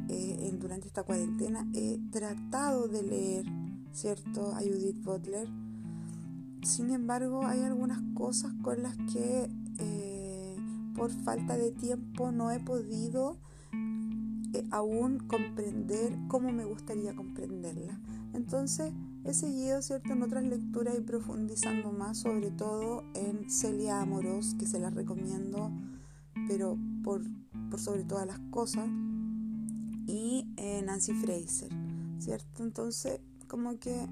Eh, 0.09 0.57
durante 0.59 0.87
esta 0.87 1.03
cuarentena 1.03 1.69
he 1.75 1.99
tratado 2.11 2.89
de 2.89 3.03
leer, 3.03 3.47
¿cierto?, 3.97 4.55
a 4.55 4.61
Judith 4.61 5.03
Butler. 5.03 5.49
Sin 6.63 6.91
embargo, 6.91 7.47
hay 7.47 7.61
algunas 7.61 8.01
cosas 8.15 8.53
con 8.63 8.83
las 8.83 8.97
que 9.13 9.49
por 10.97 11.11
falta 11.11 11.57
de 11.57 11.71
tiempo 11.73 12.33
no 12.33 12.51
he 12.51 12.59
podido 12.59 13.37
eh, 14.55 14.67
aún 14.71 15.19
comprender 15.19 16.17
cómo 16.29 16.51
me 16.53 16.65
gustaría 16.65 17.15
comprenderla. 17.15 18.01
Entonces 18.33 18.93
he 19.25 19.35
seguido 19.35 19.83
¿cierto? 19.83 20.13
en 20.15 20.23
otras 20.23 20.45
lecturas 20.45 20.97
y 20.99 21.03
profundizando 21.03 21.93
más, 21.93 22.19
sobre 22.19 22.51
todo 22.51 23.05
en 23.15 23.51
Celia 23.51 24.01
Amoros, 24.01 24.55
que 24.59 24.67
se 24.67 24.79
la 24.79 24.91
recomiendo, 24.91 25.71
pero 26.49 26.79
por, 27.05 27.23
por 27.71 27.81
sobre 27.81 28.05
todas 28.05 28.27
las 28.27 28.39
cosas, 28.51 28.89
y 30.09 30.47
en 30.57 30.87
Nancy 30.87 31.13
Fraser, 31.15 31.71
¿cierto? 32.19 32.63
Entonces, 32.63 33.21
como 33.47 33.79
que 33.79 34.09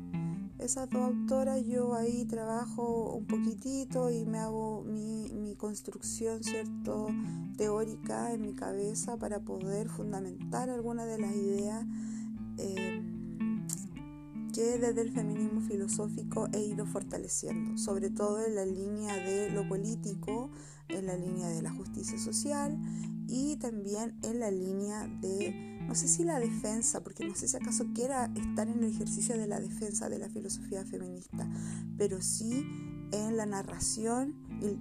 esas 0.58 0.88
dos 0.88 1.02
autoras 1.02 1.64
yo 1.66 1.94
ahí 1.94 2.24
trabajo 2.24 3.14
un 3.14 3.26
poquitito 3.26 4.10
y 4.10 4.24
me 4.24 4.38
hago 4.38 4.82
mi, 4.84 5.30
mi 5.32 5.56
construcción 5.56 6.42
cierto 6.42 7.08
teórica 7.56 8.32
en 8.32 8.42
mi 8.42 8.54
cabeza 8.54 9.16
para 9.16 9.40
poder 9.40 9.88
fundamentar 9.88 10.70
algunas 10.70 11.06
de 11.06 11.18
las 11.18 11.32
ideas 11.32 11.84
eh, 12.58 13.13
que 14.54 14.78
desde 14.78 15.00
el 15.00 15.11
feminismo 15.11 15.61
filosófico 15.61 16.49
he 16.52 16.61
ido 16.61 16.87
fortaleciendo, 16.87 17.76
sobre 17.76 18.08
todo 18.08 18.44
en 18.46 18.54
la 18.54 18.64
línea 18.64 19.16
de 19.16 19.50
lo 19.50 19.68
político, 19.68 20.49
en 20.88 21.06
la 21.06 21.16
línea 21.16 21.49
de 21.49 21.61
la 21.61 21.73
justicia 21.73 22.16
social 22.18 22.78
y 23.26 23.56
también 23.56 24.16
en 24.23 24.38
la 24.38 24.52
línea 24.52 25.08
de, 25.20 25.80
no 25.88 25.96
sé 25.96 26.06
si 26.06 26.23
la 26.23 26.38
defensa, 26.38 27.02
porque 27.02 27.26
no 27.26 27.34
sé 27.34 27.49
si 27.49 27.56
acaso 27.56 27.87
quiera 27.94 28.30
estar 28.37 28.68
en 28.68 28.84
el 28.84 28.92
ejercicio 28.92 29.37
de 29.37 29.49
la 29.49 29.58
defensa 29.58 30.08
de 30.08 30.20
la 30.20 30.28
filosofía 30.28 30.84
feminista, 30.84 31.49
pero 31.99 32.23
sí 32.23 32.64
en 33.11 33.37
la 33.37 33.46
narración 33.46 34.37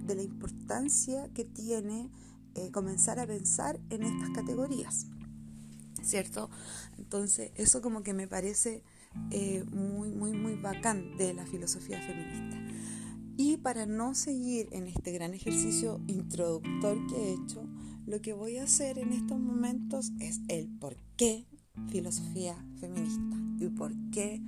de 0.06 0.16
la 0.16 0.22
importancia 0.22 1.34
que 1.34 1.46
tiene 1.46 2.12
eh, 2.54 2.70
comenzar 2.72 3.20
a 3.20 3.26
pensar 3.26 3.80
en 3.90 4.04
estas 4.04 4.30
categorías, 4.30 5.08
¿cierto? 6.04 6.52
Entonces, 7.00 7.52
eso 7.56 7.82
como 7.82 8.04
que 8.04 8.14
me 8.14 8.28
parece 8.28 8.84
eh, 9.32 9.64
muy, 9.72 10.12
muy, 10.12 10.32
muy 10.34 10.56
bacán 10.56 11.18
de 11.18 11.34
la 11.34 11.46
filosofía 11.46 12.00
feminista. 12.02 12.58
Y 13.36 13.58
para 13.58 13.86
no 13.86 14.14
seguir 14.14 14.68
en 14.72 14.88
este 14.88 15.12
gran 15.12 15.34
ejercicio 15.34 16.00
introductor 16.08 16.98
que 17.08 17.16
he 17.16 17.34
hecho, 17.34 17.68
lo 18.06 18.22
que 18.22 18.34
voy 18.34 18.58
a 18.58 18.64
hacer 18.64 19.00
en 19.00 19.12
estos 19.14 19.40
momentos 19.40 20.12
es 20.20 20.42
el 20.50 20.70
por 20.70 20.96
qué 21.18 21.48
filosofía 21.90 22.56
feminista 22.80 23.38
y 23.60 23.70
por 23.70 23.92
qué 24.12 24.42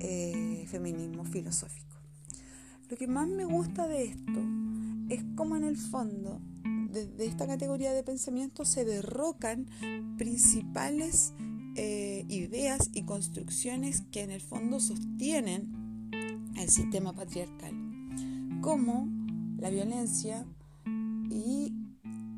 eh, 0.00 0.64
feminismo 0.68 1.24
filosófico. 1.24 1.96
Lo 2.88 2.96
que 2.96 3.06
más 3.06 3.28
me 3.28 3.44
gusta 3.44 3.86
de 3.86 4.04
esto 4.06 4.40
es 5.08 5.24
cómo 5.36 5.56
en 5.56 5.64
el 5.64 5.76
fondo 5.76 6.40
de, 6.90 7.26
esta 7.26 7.46
categoría 7.46 7.92
de 7.92 8.02
pensamiento 8.02 8.64
se 8.64 8.84
derrocan 8.84 9.66
principales 10.16 11.34
y 12.92 13.02
construcciones 13.02 14.02
que 14.10 14.22
en 14.22 14.30
el 14.30 14.40
fondo 14.40 14.80
sostienen 14.80 16.10
el 16.56 16.68
sistema 16.68 17.12
patriarcal, 17.12 17.72
como 18.60 19.08
la 19.58 19.70
violencia 19.70 20.44
y 21.30 21.72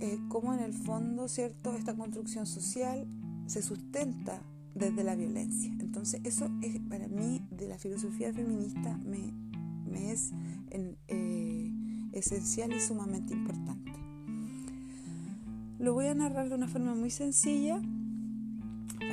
eh, 0.00 0.18
cómo 0.28 0.52
en 0.52 0.60
el 0.60 0.72
fondo, 0.72 1.28
¿cierto?, 1.28 1.74
esta 1.74 1.96
construcción 1.96 2.46
social 2.46 3.06
se 3.46 3.62
sustenta 3.62 4.42
desde 4.74 5.04
la 5.04 5.14
violencia. 5.14 5.74
Entonces, 5.80 6.20
eso 6.24 6.50
es 6.62 6.78
para 6.88 7.08
mí, 7.08 7.46
de 7.50 7.68
la 7.68 7.78
filosofía 7.78 8.32
feminista, 8.32 8.98
me, 8.98 9.32
es 10.12 10.32
eh, 11.08 11.72
esencial 12.12 12.72
y 12.74 12.80
sumamente 12.80 13.32
importante. 13.32 13.92
Lo 15.78 15.94
voy 15.94 16.06
a 16.06 16.14
narrar 16.14 16.48
de 16.48 16.54
una 16.54 16.68
forma 16.68 16.94
muy 16.94 17.10
sencilla 17.10 17.80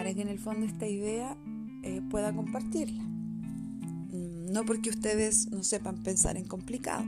para 0.03 0.13
que 0.13 0.21
en 0.21 0.27
el 0.27 0.37
fondo 0.37 0.65
esta 0.65 0.85
idea 0.85 1.37
eh, 1.81 2.01
pueda 2.09 2.35
compartirla. 2.35 3.01
Mm, 3.03 4.51
no 4.51 4.65
porque 4.65 4.89
ustedes 4.89 5.49
no 5.49 5.63
sepan 5.63 6.03
pensar 6.03 6.35
en 6.35 6.43
complicado, 6.43 7.05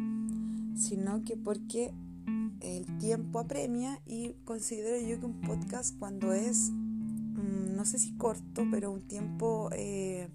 sino 0.78 1.22
que 1.26 1.36
porque 1.36 1.94
el 2.62 2.86
tiempo 3.00 3.40
apremia 3.40 4.00
y 4.06 4.36
considero 4.46 5.06
yo 5.06 5.20
que 5.20 5.26
un 5.26 5.42
podcast 5.42 6.00
cuando 6.00 6.32
es, 6.32 6.70
mm, 6.72 7.76
no 7.76 7.84
sé 7.84 8.00
si 8.00 8.14
corto, 8.14 8.66
pero 8.72 8.94
un 8.94 9.02
tiempo, 9.02 9.70
eh, 9.74 10.30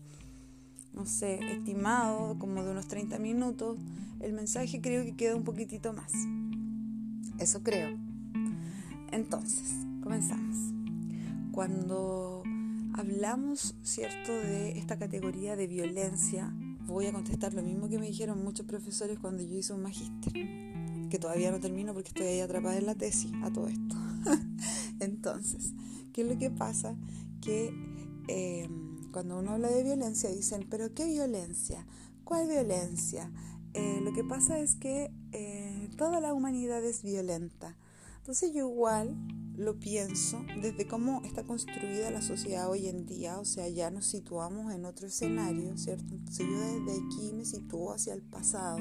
no 0.92 1.06
sé, 1.06 1.40
estimado 1.52 2.38
como 2.38 2.62
de 2.62 2.72
unos 2.72 2.88
30 2.88 3.18
minutos, 3.18 3.78
el 4.20 4.34
mensaje 4.34 4.82
creo 4.82 5.02
que 5.02 5.16
queda 5.16 5.34
un 5.34 5.44
poquitito 5.44 5.94
más. 5.94 6.12
Eso 7.38 7.62
creo. 7.62 7.96
Entonces, 9.12 9.72
comenzamos. 10.02 10.74
Cuando 11.52 12.44
hablamos, 12.94 13.74
¿cierto?, 13.82 14.32
de 14.32 14.78
esta 14.78 14.98
categoría 14.98 15.56
de 15.56 15.66
violencia, 15.66 16.52
voy 16.86 17.06
a 17.06 17.12
contestar 17.12 17.54
lo 17.54 17.62
mismo 17.62 17.88
que 17.88 17.98
me 17.98 18.06
dijeron 18.06 18.42
muchos 18.42 18.66
profesores 18.66 19.18
cuando 19.18 19.42
yo 19.42 19.56
hice 19.56 19.72
un 19.72 19.82
magíster 19.82 20.32
que 21.10 21.18
todavía 21.18 21.50
no 21.50 21.60
termino 21.60 21.92
porque 21.92 22.08
estoy 22.08 22.26
ahí 22.26 22.40
atrapada 22.40 22.78
en 22.78 22.86
la 22.86 22.94
tesis 22.94 23.32
a 23.42 23.52
todo 23.52 23.68
esto. 23.68 23.96
Entonces, 25.00 25.72
¿qué 26.12 26.22
es 26.22 26.28
lo 26.28 26.38
que 26.38 26.50
pasa? 26.50 26.96
Que 27.40 27.74
em, 28.28 29.10
cuando 29.12 29.38
uno 29.38 29.52
habla 29.52 29.68
de 29.68 29.82
violencia 29.82 30.30
dicen, 30.30 30.66
pero 30.70 30.94
¿qué 30.94 31.04
violencia? 31.06 31.86
¿Cuál 32.24 32.48
violencia? 32.48 33.30
Eh, 33.74 34.00
lo 34.02 34.12
que 34.12 34.24
pasa 34.24 34.58
es 34.60 34.76
que 34.76 35.12
eh, 35.32 35.90
toda 35.96 36.20
la 36.20 36.32
humanidad 36.32 36.84
es 36.84 37.02
violenta. 37.02 37.76
Entonces 38.18 38.52
yo 38.52 38.68
igual 38.68 39.16
lo 39.60 39.78
pienso 39.78 40.42
desde 40.62 40.86
cómo 40.86 41.20
está 41.22 41.44
construida 41.44 42.10
la 42.10 42.22
sociedad 42.22 42.70
hoy 42.70 42.88
en 42.88 43.04
día, 43.04 43.38
o 43.38 43.44
sea, 43.44 43.68
ya 43.68 43.90
nos 43.90 44.06
situamos 44.06 44.72
en 44.72 44.86
otro 44.86 45.06
escenario, 45.06 45.76
¿cierto? 45.76 46.14
Entonces 46.14 46.46
yo 46.46 46.58
desde 46.58 47.04
aquí 47.04 47.32
me 47.34 47.44
sitúo 47.44 47.92
hacia 47.92 48.14
el 48.14 48.22
pasado 48.22 48.78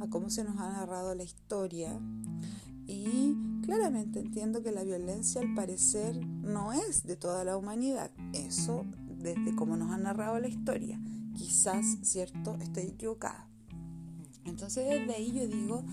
a 0.00 0.08
cómo 0.10 0.30
se 0.30 0.42
nos 0.42 0.58
ha 0.58 0.68
narrado 0.68 1.14
la 1.14 1.22
historia 1.22 2.00
y 2.88 3.36
claramente 3.62 4.18
entiendo 4.18 4.64
que 4.64 4.72
la 4.72 4.82
violencia 4.82 5.40
al 5.40 5.54
parecer 5.54 6.16
no 6.26 6.72
es 6.72 7.04
de 7.04 7.14
toda 7.14 7.44
la 7.44 7.56
humanidad. 7.56 8.10
Eso 8.32 8.84
desde 9.16 9.54
cómo 9.54 9.76
nos 9.76 9.92
ha 9.92 9.96
narrado 9.96 10.40
la 10.40 10.48
historia. 10.48 11.00
Quizás, 11.36 11.98
¿cierto? 12.02 12.56
Estoy 12.60 12.84
equivocada. 12.84 13.48
Entonces 14.44 14.86
desde 14.88 15.14
ahí 15.14 15.32
yo 15.32 15.46
digo, 15.46 15.84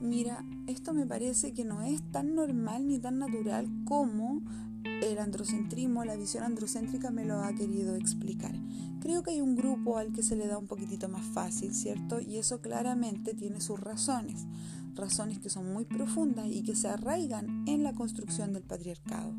mira, 0.00 0.44
esto 0.66 0.94
me 0.94 1.06
parece 1.06 1.52
que 1.52 1.64
no 1.64 1.82
es 1.82 2.02
tan 2.10 2.34
normal 2.34 2.86
ni 2.86 2.98
tan 2.98 3.18
natural 3.18 3.68
como 3.84 4.42
el 4.84 5.18
androcentrismo, 5.18 6.04
la 6.04 6.16
visión 6.16 6.44
androcéntrica 6.44 7.10
me 7.10 7.24
lo 7.24 7.40
ha 7.40 7.52
querido 7.54 7.94
explicar. 7.94 8.54
Creo 9.00 9.22
que 9.22 9.32
hay 9.32 9.40
un 9.40 9.54
grupo 9.54 9.98
al 9.98 10.12
que 10.12 10.22
se 10.22 10.36
le 10.36 10.46
da 10.46 10.58
un 10.58 10.66
poquitito 10.66 11.08
más 11.08 11.24
fácil, 11.26 11.74
¿cierto? 11.74 12.20
Y 12.20 12.38
eso 12.38 12.60
claramente 12.60 13.34
tiene 13.34 13.60
sus 13.60 13.78
razones, 13.78 14.46
razones 14.94 15.38
que 15.38 15.50
son 15.50 15.72
muy 15.72 15.84
profundas 15.84 16.48
y 16.48 16.62
que 16.62 16.74
se 16.74 16.88
arraigan 16.88 17.64
en 17.68 17.82
la 17.82 17.92
construcción 17.92 18.52
del 18.52 18.64
patriarcado. 18.64 19.34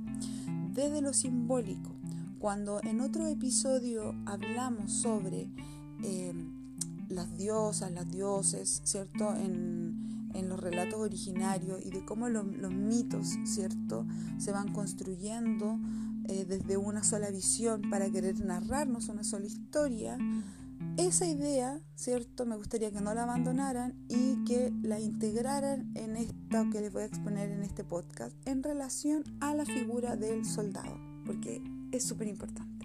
Desde 0.74 1.02
lo 1.02 1.14
simbólico, 1.14 1.92
cuando 2.40 2.82
en 2.84 3.02
otro 3.02 3.28
episodio 3.28 4.16
hablamos 4.26 4.92
sobre 4.94 5.50
eh, 6.04 6.34
las 7.10 7.36
diosas, 7.36 7.92
las 7.92 8.10
dioses, 8.10 8.82
¿cierto? 8.86 9.36
En, 9.36 9.79
los 10.48 10.60
relatos 10.60 11.00
originarios 11.00 11.84
y 11.84 11.90
de 11.90 12.06
cómo 12.06 12.30
los 12.30 12.46
mitos, 12.46 13.36
¿cierto? 13.46 14.06
Se 14.38 14.52
van 14.52 14.72
construyendo 14.72 15.80
eh, 16.28 16.46
desde 16.48 16.78
una 16.78 17.04
sola 17.04 17.32
visión 17.32 17.82
para 17.90 18.10
querer 18.10 18.40
narrarnos 18.40 19.10
una 19.10 19.24
sola 19.24 19.48
historia. 19.48 20.18
Esa 20.98 21.26
idea, 21.26 21.82
¿cierto? 21.96 22.46
Me 22.46 22.56
gustaría 22.56 22.92
que 22.92 23.02
no 23.02 23.14
la 23.14 23.24
abandonaran 23.24 23.96
y 24.08 24.44
que 24.46 24.72
la 24.84 25.00
integraran 25.00 25.92
en 25.96 26.16
esto 26.16 26.70
que 26.72 26.82
les 26.82 26.94
voy 26.94 27.02
a 27.02 27.06
exponer 27.06 27.50
en 27.50 27.64
este 27.64 27.84
podcast 27.84 28.36
en 28.46 28.64
relación 28.64 29.24
a 29.42 29.56
la 29.56 29.66
figura 29.66 30.16
del 30.16 30.46
soldado, 30.46 30.96
porque 31.26 31.62
es 31.92 32.06
súper 32.06 32.28
importante. 32.28 32.79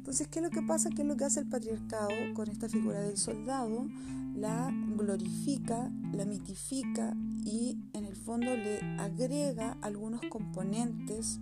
Entonces, 0.00 0.28
¿qué 0.28 0.38
es 0.38 0.42
lo 0.42 0.50
que 0.50 0.62
pasa? 0.62 0.88
¿Qué 0.88 1.02
es 1.02 1.08
lo 1.08 1.18
que 1.18 1.24
hace 1.24 1.40
el 1.40 1.46
patriarcado 1.46 2.08
con 2.32 2.48
esta 2.48 2.70
figura 2.70 3.02
del 3.02 3.18
soldado? 3.18 3.86
La 4.34 4.72
glorifica, 4.96 5.92
la 6.14 6.24
mitifica 6.24 7.14
y 7.44 7.78
en 7.92 8.06
el 8.06 8.16
fondo 8.16 8.56
le 8.56 8.80
agrega 8.98 9.76
algunos 9.82 10.22
componentes 10.30 11.38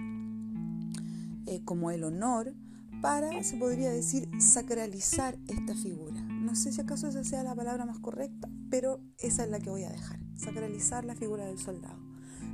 eh, 1.47 1.63
como 1.65 1.93
el 1.93 2.03
honor 2.03 2.53
para, 3.01 3.45
se 3.45 3.57
podría 3.59 3.91
decir, 3.91 4.29
sacralizar 4.41 5.39
esta 5.47 5.77
figura. 5.77 6.21
No 6.21 6.57
sé 6.57 6.73
si 6.73 6.81
acaso 6.81 7.07
esa 7.07 7.23
sea 7.23 7.45
la 7.45 7.55
palabra 7.55 7.87
más 7.87 8.01
correcta, 8.01 8.49
pero 8.71 9.01
esa 9.21 9.45
es 9.45 9.51
la 9.51 9.61
que 9.61 9.71
voy 9.71 9.85
a 9.85 9.91
dejar, 9.91 10.19
sacralizar 10.35 11.05
la 11.05 11.15
figura 11.15 11.47
del 11.47 11.61
soldado. 11.61 12.01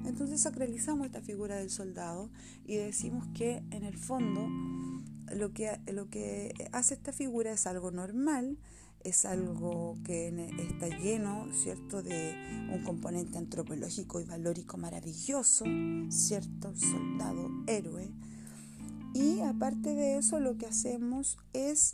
Entonces 0.04 0.42
sacralizamos 0.42 1.06
esta 1.06 1.22
figura 1.22 1.56
del 1.56 1.70
soldado 1.70 2.30
y 2.66 2.76
decimos 2.76 3.26
que 3.34 3.64
en 3.70 3.84
el 3.84 3.96
fondo 3.96 4.46
lo 5.32 5.52
que, 5.52 5.78
lo 5.92 6.08
que 6.08 6.52
hace 6.72 6.94
esta 6.94 7.12
figura 7.12 7.52
es 7.52 7.66
algo 7.66 7.90
normal, 7.90 8.58
es 9.04 9.26
algo 9.26 9.98
que 10.04 10.28
está 10.58 10.88
lleno, 10.88 11.46
¿cierto?, 11.52 12.02
de 12.02 12.34
un 12.72 12.82
componente 12.84 13.36
antropológico 13.36 14.20
y 14.20 14.24
valórico 14.24 14.78
maravilloso, 14.78 15.66
¿cierto?, 16.08 16.74
soldado, 16.74 17.50
héroe. 17.66 18.10
Y 19.12 19.40
aparte 19.42 19.94
de 19.94 20.16
eso, 20.16 20.40
lo 20.40 20.56
que 20.56 20.66
hacemos 20.66 21.36
es 21.52 21.92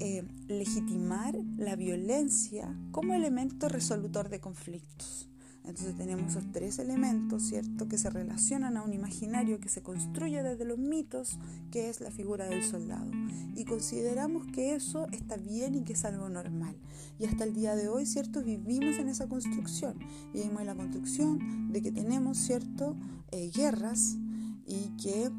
eh, 0.00 0.24
legitimar 0.48 1.36
la 1.56 1.76
violencia 1.76 2.74
como 2.90 3.14
elemento 3.14 3.68
resolutor 3.68 4.30
de 4.30 4.40
conflictos. 4.40 5.28
Entonces 5.66 5.96
tenemos 5.96 6.30
esos 6.30 6.50
tres 6.52 6.78
elementos, 6.78 7.42
¿cierto?, 7.42 7.88
que 7.88 7.98
se 7.98 8.08
relacionan 8.08 8.76
a 8.76 8.82
un 8.82 8.92
imaginario 8.92 9.58
que 9.58 9.68
se 9.68 9.82
construye 9.82 10.42
desde 10.42 10.64
los 10.64 10.78
mitos, 10.78 11.38
que 11.72 11.90
es 11.90 12.00
la 12.00 12.10
figura 12.10 12.46
del 12.46 12.62
soldado. 12.62 13.10
Y 13.56 13.64
consideramos 13.64 14.46
que 14.46 14.74
eso 14.76 15.08
está 15.10 15.36
bien 15.36 15.74
y 15.74 15.82
que 15.82 15.94
es 15.94 16.04
algo 16.04 16.28
normal. 16.28 16.76
Y 17.18 17.26
hasta 17.26 17.44
el 17.44 17.52
día 17.52 17.74
de 17.74 17.88
hoy, 17.88 18.06
¿cierto?, 18.06 18.42
vivimos 18.42 18.96
en 18.98 19.08
esa 19.08 19.28
construcción. 19.28 19.98
Vivimos 20.32 20.60
en 20.60 20.66
la 20.66 20.76
construcción 20.76 21.72
de 21.72 21.82
que 21.82 21.90
tenemos, 21.90 22.38
¿cierto?, 22.38 22.94
eh, 23.32 23.50
guerras 23.52 24.16
y 24.66 24.90
que 25.02 25.30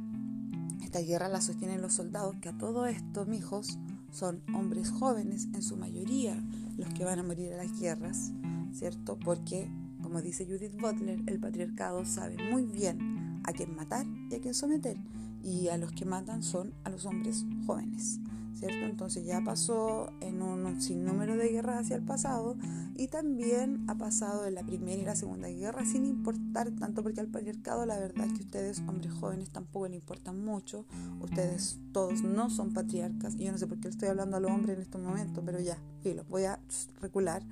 esta 0.83 0.99
guerra 0.99 1.29
la 1.29 1.41
sostienen 1.41 1.81
los 1.81 1.93
soldados, 1.93 2.35
que 2.41 2.49
a 2.49 2.57
todo 2.57 2.85
esto, 2.85 3.25
mijos, 3.25 3.79
son 4.11 4.41
hombres 4.53 4.89
jóvenes 4.89 5.47
en 5.53 5.61
su 5.61 5.77
mayoría 5.77 6.41
los 6.77 6.93
que 6.93 7.05
van 7.05 7.19
a 7.19 7.23
morir 7.23 7.53
a 7.53 7.57
las 7.57 7.79
guerras, 7.79 8.31
¿cierto? 8.73 9.17
Porque 9.19 9.69
como 10.17 10.25
dice 10.25 10.47
Judith 10.47 10.73
Butler, 10.81 11.21
el 11.27 11.39
patriarcado 11.39 12.03
sabe 12.03 12.37
muy 12.51 12.65
bien 12.65 13.39
a 13.43 13.53
quién 13.53 13.75
matar 13.75 14.07
y 14.31 14.33
a 14.33 14.41
quién 14.41 14.55
someter. 14.55 14.97
Y 15.43 15.67
a 15.67 15.77
los 15.77 15.91
que 15.91 16.05
matan 16.05 16.41
son 16.41 16.73
a 16.85 16.89
los 16.89 17.05
hombres 17.05 17.45
jóvenes, 17.67 18.19
¿cierto? 18.55 18.87
Entonces 18.87 19.27
ya 19.27 19.43
pasó 19.43 20.11
en 20.21 20.41
un 20.41 20.81
sinnúmero 20.81 21.37
de 21.37 21.49
guerras 21.49 21.81
hacia 21.81 21.97
el 21.97 22.01
pasado 22.01 22.57
y 22.95 23.09
también 23.09 23.85
ha 23.87 23.93
pasado 23.99 24.47
en 24.47 24.55
la 24.55 24.63
Primera 24.63 24.99
y 24.99 25.05
la 25.05 25.15
Segunda 25.15 25.49
Guerra 25.49 25.85
sin 25.85 26.07
importar 26.07 26.71
tanto, 26.71 27.03
porque 27.03 27.19
al 27.19 27.27
patriarcado 27.27 27.85
la 27.85 27.99
verdad 27.99 28.25
es 28.25 28.33
que 28.33 28.43
ustedes, 28.43 28.79
hombres 28.87 29.13
jóvenes, 29.13 29.51
tampoco 29.51 29.87
le 29.87 29.97
importan 29.97 30.43
mucho. 30.43 30.87
Ustedes 31.21 31.77
todos 31.91 32.23
no 32.23 32.49
son 32.49 32.73
patriarcas. 32.73 33.35
Y 33.35 33.43
yo 33.43 33.51
no 33.51 33.59
sé 33.59 33.67
por 33.67 33.79
qué 33.79 33.89
estoy 33.89 34.09
hablando 34.09 34.37
a 34.37 34.39
los 34.39 34.49
hombres 34.49 34.77
en 34.77 34.81
este 34.81 34.97
momento, 34.97 35.43
pero 35.45 35.59
ya, 35.59 35.77
filo, 36.01 36.25
voy 36.27 36.45
a 36.45 36.59
recular, 37.01 37.43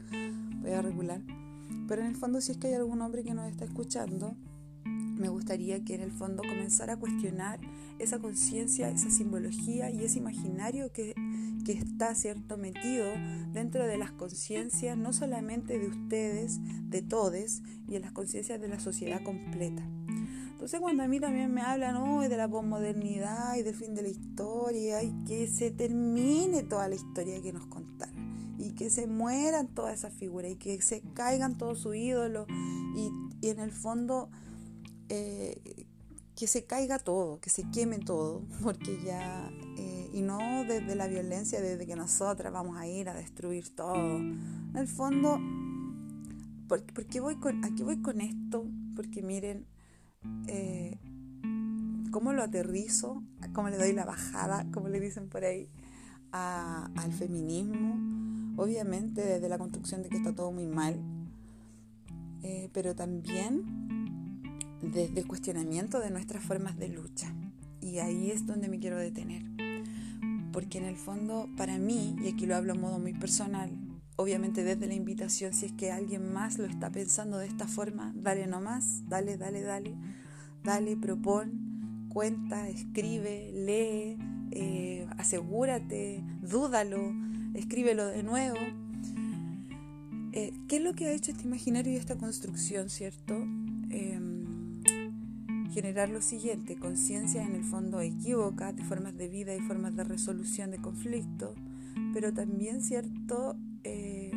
voy 0.64 0.72
a 0.72 0.82
regular. 0.82 1.22
Pero 1.88 2.02
en 2.02 2.08
el 2.08 2.16
fondo, 2.16 2.42
si 2.42 2.52
es 2.52 2.58
que 2.58 2.68
hay 2.68 2.74
algún 2.74 3.02
hombre 3.02 3.24
que 3.24 3.34
nos 3.34 3.50
está 3.50 3.66
escuchando, 3.66 4.36
me 4.86 5.30
gustaría 5.30 5.84
que 5.84 5.96
en 5.96 6.02
el 6.02 6.12
fondo 6.12 6.44
comenzara 6.44 6.94
a 6.94 6.98
cuestionar 6.98 7.60
esa 8.00 8.20
conciencia, 8.20 8.90
esa 8.90 9.10
simbología 9.10 9.90
y 9.90 10.04
ese 10.04 10.20
imaginario 10.20 10.92
que, 10.92 11.14
que 11.66 11.72
está 11.74 12.14
cierto 12.16 12.58
metido 12.58 13.06
dentro 13.54 13.86
de 13.86 13.98
las 13.98 14.12
conciencias 14.12 14.98
no 14.98 15.14
solamente 15.14 15.80
de 15.80 15.88
ustedes, 15.88 16.60
de 16.90 17.02
todos 17.02 17.62
y 17.88 17.96
en 17.96 18.02
las 18.02 18.12
conciencias 18.12 18.60
de 18.60 18.68
la 18.68 18.80
sociedad 18.80 19.24
completa. 19.24 19.84
Entonces 20.52 20.80
cuando 20.80 21.04
a 21.04 21.08
mí 21.08 21.20
también 21.20 21.54
me 21.54 21.62
hablan 21.62 21.96
hoy 21.98 22.28
de 22.28 22.38
la 22.38 22.48
posmodernidad 22.48 23.56
y 23.56 23.64
del 23.64 23.76
fin 23.76 23.94
de 23.94 24.02
la 24.02 24.10
historia 24.10 25.04
y 25.04 25.14
que 25.26 25.48
se 25.48 25.72
termine 25.72 26.64
toda 26.64 26.88
la 26.88 26.96
historia 26.96 27.42
que 27.42 27.54
nos 27.54 27.68
contaron 27.68 28.15
y 28.58 28.72
que 28.72 28.90
se 28.90 29.08
mueran 29.08 29.68
todas 29.68 29.94
esas 30.00 30.14
figuras 30.14 30.52
y 30.52 30.56
que 30.56 30.82
se 30.82 31.02
caigan 31.14 31.58
todos 31.58 31.80
sus 31.80 31.96
ídolos 31.96 32.48
y, 32.96 33.48
en 33.48 33.60
el 33.60 33.72
fondo 33.72 34.30
eh, 35.10 35.88
que 36.36 36.48
se 36.48 36.66
caiga 36.66 37.00
todo, 37.00 37.40
que 37.40 37.50
se 37.50 37.70
queme 37.70 38.00
todo, 38.00 38.44
porque 38.64 39.00
ya, 39.04 39.50
eh, 39.78 40.10
y 40.14 40.22
no 40.22 40.38
desde 40.68 40.96
la 40.96 41.08
violencia, 41.08 41.62
desde 41.62 41.86
que 41.86 41.96
nosotras 41.96 42.52
vamos 42.52 42.78
a 42.78 42.88
ir 42.88 43.10
a 43.10 43.14
destruir 43.14 43.76
todo. 43.76 44.18
En 44.18 44.76
el 44.76 44.88
fondo, 44.88 45.40
¿por, 46.68 46.84
qué 47.08 47.20
voy 47.20 47.36
con, 47.38 47.64
aquí 47.64 47.84
voy 47.84 48.02
con 48.02 48.22
esto? 48.22 48.68
Porque 48.96 49.22
miren, 49.22 49.66
eh, 50.48 51.00
cómo 52.12 52.34
lo 52.34 52.44
aterrizo, 52.44 53.24
cómo 53.54 53.70
le 53.70 53.78
doy 53.78 53.94
la 53.94 54.06
bajada, 54.06 54.66
como 54.72 54.90
le 54.90 55.00
dicen 55.00 55.30
por 55.30 55.44
ahí, 55.44 55.70
al 56.32 57.14
feminismo 57.14 58.15
obviamente 58.58 59.22
desde 59.22 59.50
la 59.50 59.58
construcción 59.58 60.04
de 60.04 60.10
que 60.10 60.18
está 60.18 60.34
todo 60.34 60.52
muy 60.52 60.68
mal, 60.68 61.00
eh, 62.44 62.70
pero 62.74 62.96
también 62.96 63.64
desde 64.82 65.20
el 65.20 65.28
cuestionamiento 65.28 66.00
de 66.00 66.12
nuestras 66.12 66.44
formas 66.44 66.78
de 66.78 66.90
lucha. 66.90 67.34
Y 67.82 68.00
ahí 68.00 68.32
es 68.32 68.46
donde 68.46 68.68
me 68.68 68.80
quiero 68.80 68.98
detener. 68.98 69.44
Porque 70.52 70.78
en 70.78 70.86
el 70.86 70.96
fondo, 70.96 71.50
para 71.58 71.78
mí, 71.78 72.16
y 72.24 72.30
aquí 72.30 72.46
lo 72.46 72.56
hablo 72.56 72.74
a 72.74 72.76
modo 72.76 73.00
muy 73.00 73.14
personal, 73.14 73.72
obviamente 74.16 74.64
desde 74.64 74.88
la 74.88 74.94
invitación, 74.94 75.54
si 75.54 75.66
es 75.66 75.74
que 75.74 75.92
alguien 75.92 76.32
más 76.32 76.58
lo 76.58 76.66
está 76.66 76.90
pensando 76.92 77.38
de 77.38 77.48
esta 77.48 77.68
forma, 77.68 78.14
dale 78.16 78.48
nomás, 78.48 79.08
dale, 79.10 79.38
dale, 79.38 79.62
dale, 79.62 79.96
dale, 80.64 80.96
propon, 80.96 82.08
cuenta, 82.10 82.70
escribe, 82.70 83.52
lee, 83.54 84.18
eh, 84.52 85.08
asegúrate, 85.18 86.24
dúdalo, 86.42 87.12
escríbelo 87.56 88.06
de 88.08 88.24
nuevo. 88.24 88.58
Eh, 90.32 90.54
¿Qué 90.68 90.78
es 90.78 90.84
lo 90.84 90.94
que 90.94 91.08
ha 91.08 91.14
hecho 91.14 91.32
este 91.32 91.46
imaginario 91.46 91.94
y 91.94 91.96
esta 91.96 92.18
construcción, 92.18 92.90
cierto? 92.90 93.36
Em, 93.90 94.82
generar 95.72 96.10
lo 96.10 96.22
siguiente, 96.22 96.76
conciencia 96.76 97.44
en 97.44 97.56
el 97.56 97.64
fondo 97.64 98.02
equívoca 98.02 98.74
de 98.74 98.84
formas 98.84 99.18
de 99.18 99.28
vida 99.30 99.56
y 99.56 99.60
formas 99.62 99.96
de 99.96 100.04
resolución 100.04 100.72
de 100.72 100.78
conflictos, 100.78 101.58
pero 102.14 102.34
también, 102.34 102.82
cierto, 102.82 103.58
eh, 103.84 104.32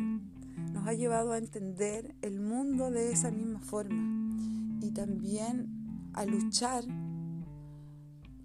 nos 0.73 0.87
ha 0.87 0.93
llevado 0.93 1.31
a 1.31 1.37
entender 1.37 2.15
el 2.21 2.39
mundo 2.39 2.91
de 2.91 3.11
esa 3.11 3.31
misma 3.31 3.59
forma 3.59 4.37
y 4.81 4.91
también 4.91 5.67
a 6.13 6.25
luchar 6.25 6.83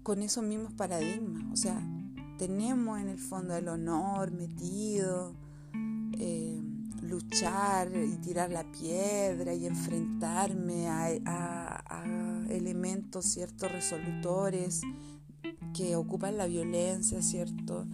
con 0.03 0.21
esos 0.21 0.43
mismos 0.43 0.73
paradigmas, 0.73 1.43
o 1.51 1.55
sea, 1.55 1.81
tenemos 2.37 2.99
en 2.99 3.09
el 3.09 3.19
fondo 3.19 3.55
el 3.55 3.67
honor 3.67 4.31
metido, 4.31 5.35
eh, 6.17 6.61
luchar 7.01 7.91
y 7.95 8.17
tirar 8.17 8.49
la 8.49 8.63
piedra 8.71 9.53
y 9.53 9.65
enfrentarme 9.65 10.87
a, 10.89 11.21
elementos 12.49 13.25
ciertos 13.25 13.71
resolutores 13.71 14.81
que 15.73 15.95
ocupan 15.95 16.37
la 16.37 16.45
violencia, 16.45 17.21
¿cierto? 17.21 17.87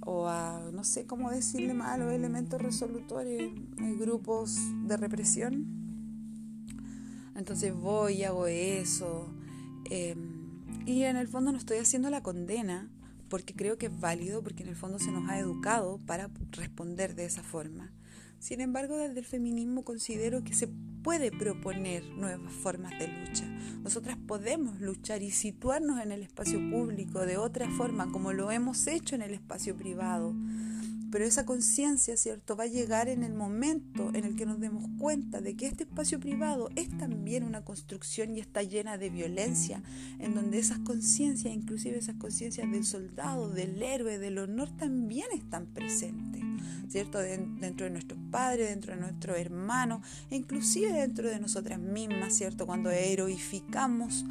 o 0.00 0.26
a, 0.26 0.70
no 0.72 0.84
sé 0.84 1.06
cómo 1.06 1.30
decirle 1.30 1.74
los 1.74 2.12
elementos 2.12 2.60
resolutorios, 2.60 3.52
hay 3.78 3.94
grupos 3.96 4.56
de 4.86 4.96
represión. 4.96 5.66
Entonces 7.36 7.74
voy 7.74 8.14
y 8.14 8.24
hago 8.24 8.46
eso. 8.46 9.28
Em, 9.90 10.62
y 10.86 11.02
en 11.04 11.16
el 11.16 11.28
fondo 11.28 11.52
no 11.52 11.58
estoy 11.58 11.78
haciendo 11.78 12.10
la 12.10 12.22
condena, 12.22 12.90
porque 13.28 13.54
creo 13.54 13.78
que 13.78 13.86
es 13.86 14.00
válido, 14.00 14.42
porque 14.42 14.62
en 14.62 14.68
el 14.68 14.76
fondo 14.76 14.98
se 14.98 15.12
nos 15.12 15.28
ha 15.28 15.38
educado 15.38 15.98
para 16.06 16.30
responder 16.52 17.14
de 17.14 17.24
esa 17.24 17.42
forma. 17.42 17.92
Sin 18.38 18.60
embargo, 18.60 18.96
desde 18.96 19.18
el 19.18 19.24
feminismo 19.24 19.84
considero 19.84 20.44
que 20.44 20.54
se 20.54 20.68
puede 21.02 21.30
proponer 21.30 22.04
nuevas 22.04 22.52
formas 22.52 22.92
de 22.98 23.08
lucha. 23.08 23.44
Nosotras 23.82 24.16
podemos 24.26 24.80
luchar 24.80 25.22
y 25.22 25.30
situarnos 25.30 26.00
en 26.00 26.12
el 26.12 26.22
espacio 26.22 26.58
público 26.70 27.26
de 27.26 27.36
otra 27.36 27.68
forma, 27.70 28.10
como 28.12 28.32
lo 28.32 28.50
hemos 28.50 28.86
hecho 28.86 29.14
en 29.14 29.22
el 29.22 29.34
espacio 29.34 29.76
privado. 29.76 30.34
Pero 31.10 31.24
esa 31.24 31.46
conciencia, 31.46 32.16
¿cierto?, 32.16 32.56
va 32.56 32.64
a 32.64 32.68
llegar 32.68 33.08
en 33.08 33.22
el 33.22 33.34
momento 33.34 34.10
en 34.14 34.24
el 34.24 34.36
que 34.36 34.46
nos 34.46 34.60
demos 34.60 34.84
cuenta 34.98 35.40
de 35.40 35.56
que 35.56 35.66
este 35.66 35.84
espacio 35.84 36.20
privado 36.20 36.68
es 36.76 36.96
también 36.98 37.44
una 37.44 37.64
construcción 37.64 38.36
y 38.36 38.40
está 38.40 38.62
llena 38.62 38.98
de 38.98 39.10
violencia, 39.10 39.82
en 40.18 40.34
donde 40.34 40.58
esas 40.58 40.80
conciencias, 40.80 41.54
inclusive 41.54 41.98
esas 41.98 42.16
conciencias 42.16 42.70
del 42.70 42.84
soldado, 42.84 43.48
del 43.48 43.82
héroe, 43.82 44.18
del 44.18 44.38
honor, 44.38 44.70
también 44.76 45.28
están 45.32 45.66
presentes, 45.66 46.42
¿cierto?, 46.88 47.18
dentro 47.18 47.84
de 47.84 47.90
nuestros 47.90 48.20
padres, 48.30 48.68
dentro 48.68 48.94
de 48.94 49.00
nuestros 49.00 49.38
hermanos, 49.38 50.06
inclusive 50.30 50.92
dentro 50.92 51.28
de 51.28 51.40
nosotras 51.40 51.78
mismas, 51.78 52.34
¿cierto?, 52.34 52.66
cuando 52.66 52.90
heroificamos 52.90 54.24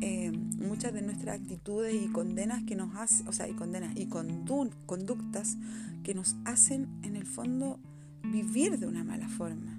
eh, 0.00 0.30
muchas 0.30 0.92
de 0.92 1.02
nuestras 1.02 1.40
actitudes 1.40 1.94
y 1.94 2.08
condenas 2.08 2.62
que 2.64 2.76
nos 2.76 2.94
hacen, 2.96 3.28
o 3.28 3.32
sea, 3.32 3.48
y 3.48 3.54
condenas 3.54 3.96
y 3.96 4.06
conductas 4.06 5.56
que 6.02 6.14
nos 6.14 6.36
hacen 6.44 6.88
en 7.02 7.16
el 7.16 7.26
fondo 7.26 7.78
vivir 8.22 8.78
de 8.78 8.86
una 8.86 9.04
mala 9.04 9.28
forma. 9.28 9.78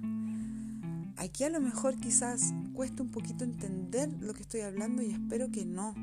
Aquí 1.16 1.44
a 1.44 1.50
lo 1.50 1.60
mejor 1.60 1.96
quizás 1.96 2.54
cuesta 2.74 3.02
un 3.02 3.10
poquito 3.10 3.44
entender 3.44 4.10
lo 4.20 4.34
que 4.34 4.42
estoy 4.42 4.60
hablando 4.60 5.02
y 5.02 5.10
espero 5.10 5.50
que 5.50 5.64
no. 5.64 5.94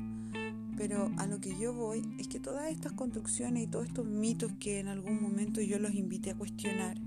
Pero 0.76 1.10
a 1.16 1.26
lo 1.26 1.40
que 1.40 1.58
yo 1.58 1.72
voy 1.72 2.02
es 2.18 2.28
que 2.28 2.38
todas 2.38 2.70
estas 2.70 2.92
construcciones 2.92 3.64
y 3.64 3.66
todos 3.66 3.86
estos 3.86 4.06
mitos 4.06 4.52
que 4.60 4.78
en 4.78 4.88
algún 4.88 5.22
momento 5.22 5.62
yo 5.62 5.78
los 5.78 5.94
invité 5.94 6.32
a 6.32 6.34
cuestionar 6.34 6.98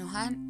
nos 0.00 0.14
han 0.14 0.49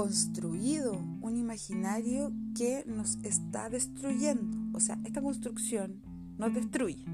construido 0.00 0.94
un 1.20 1.36
imaginario 1.36 2.32
que 2.56 2.84
nos 2.86 3.18
está 3.22 3.68
destruyendo. 3.68 4.56
O 4.72 4.80
sea, 4.80 4.98
esta 5.04 5.20
construcción 5.20 6.00
nos 6.38 6.54
destruye. 6.54 7.04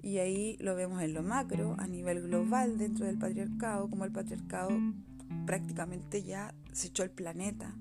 Y 0.00 0.16
ahí 0.16 0.56
lo 0.58 0.74
vemos 0.74 1.02
en 1.02 1.12
lo 1.12 1.22
macro, 1.22 1.76
a 1.78 1.86
nivel 1.86 2.22
global, 2.22 2.78
dentro 2.78 3.04
del 3.04 3.18
patriarcado, 3.18 3.90
como 3.90 4.06
el 4.06 4.10
patriarcado 4.10 4.70
prácticamente 5.44 6.22
ya 6.22 6.54
se 6.72 6.86
echó 6.86 7.02
el 7.02 7.10
planeta. 7.10 7.74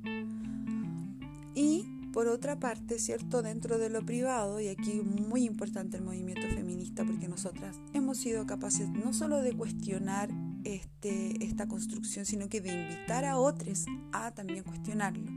Y 1.56 1.86
por 2.12 2.28
otra 2.28 2.60
parte, 2.60 3.00
¿cierto? 3.00 3.41
Dentro 3.41 3.78
de 3.78 3.89
lo 3.89 4.06
privado, 4.06 4.60
y 4.60 4.67
aquí 4.67 5.00
muy 5.00 5.45
importante 5.45 5.95
el 5.95 6.04
movimiento 6.04 6.50
feminista, 6.54 7.06
porque 7.06 7.30
nosotras 7.30 7.80
hemos 7.93 8.17
sido 8.17 8.45
capaces 8.45 8.89
no 8.89 9.13
solo 9.13 9.41
de 9.41 9.54
cuestionar 9.54 10.30
este, 10.63 11.43
esta 11.43 11.67
construcción, 11.67 12.26
sino 12.26 12.50
que 12.50 12.62
de 12.62 12.74
invitar 12.74 13.26
a 13.26 13.38
otros 13.38 13.86
a 14.12 14.32
también 14.32 14.63
cuestionarlo. 14.63 15.32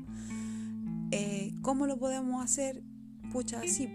Eh, 1.11 1.53
¿Cómo 1.63 1.87
lo 1.87 1.99
podemos 1.99 2.43
hacer? 2.43 2.83
Pucha, 3.33 3.61
así, 3.61 3.89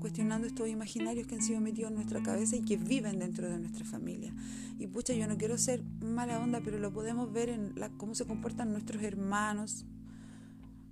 cuestionando 0.00 0.46
estos 0.46 0.68
imaginarios 0.68 1.26
que 1.26 1.36
han 1.36 1.42
sido 1.42 1.60
metidos 1.60 1.90
en 1.90 1.96
nuestra 1.96 2.22
cabeza 2.22 2.56
y 2.56 2.62
que 2.62 2.76
viven 2.76 3.18
dentro 3.18 3.48
de 3.48 3.58
nuestra 3.58 3.84
familia. 3.84 4.34
Y 4.78 4.86
pucha, 4.86 5.12
yo 5.14 5.28
no 5.28 5.36
quiero 5.36 5.58
ser 5.58 5.82
mala 6.00 6.40
onda, 6.40 6.60
pero 6.64 6.78
lo 6.78 6.92
podemos 6.92 7.32
ver 7.32 7.50
en 7.50 7.72
la, 7.76 7.90
cómo 7.90 8.14
se 8.14 8.26
comportan 8.26 8.72
nuestros 8.72 9.02
hermanos, 9.02 9.84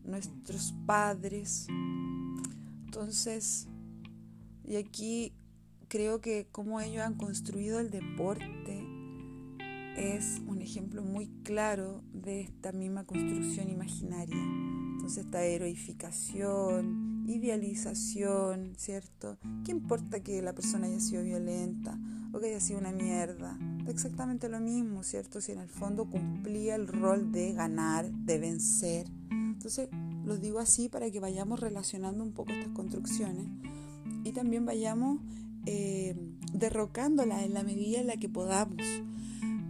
nuestros 0.04 0.74
padres. 0.86 1.66
Entonces, 2.84 3.66
y 4.64 4.76
aquí 4.76 5.32
creo 5.88 6.20
que 6.20 6.46
como 6.52 6.80
ellos 6.80 7.02
han 7.02 7.14
construido 7.14 7.80
el 7.80 7.90
deporte, 7.90 8.84
es 9.98 10.40
un 10.46 10.62
ejemplo 10.62 11.02
muy 11.02 11.28
claro 11.42 12.02
de 12.12 12.40
esta 12.40 12.72
misma 12.72 13.04
construcción 13.04 13.68
imaginaria. 13.68 14.36
Entonces 14.36 15.24
esta 15.24 15.44
heroificación, 15.44 17.24
idealización, 17.26 18.74
¿cierto? 18.76 19.38
¿Qué 19.64 19.72
importa 19.72 20.20
que 20.20 20.40
la 20.40 20.54
persona 20.54 20.86
haya 20.86 21.00
sido 21.00 21.24
violenta 21.24 21.98
o 22.32 22.38
que 22.38 22.46
haya 22.46 22.60
sido 22.60 22.78
una 22.78 22.92
mierda? 22.92 23.58
exactamente 23.88 24.48
lo 24.48 24.60
mismo, 24.60 25.02
¿cierto? 25.02 25.40
Si 25.40 25.52
en 25.52 25.58
el 25.58 25.68
fondo 25.68 26.04
cumplía 26.08 26.74
el 26.74 26.86
rol 26.86 27.32
de 27.32 27.52
ganar, 27.52 28.10
de 28.10 28.38
vencer. 28.38 29.06
Entonces 29.30 29.88
lo 30.24 30.36
digo 30.36 30.58
así 30.58 30.88
para 30.88 31.10
que 31.10 31.20
vayamos 31.20 31.60
relacionando 31.60 32.22
un 32.22 32.32
poco 32.32 32.52
estas 32.52 32.72
construcciones 32.72 33.46
y 34.24 34.32
también 34.32 34.66
vayamos 34.66 35.20
eh, 35.66 36.14
derrocándolas 36.52 37.42
en 37.44 37.54
la 37.54 37.62
medida 37.62 38.00
en 38.00 38.06
la 38.06 38.16
que 38.16 38.28
podamos. 38.28 38.82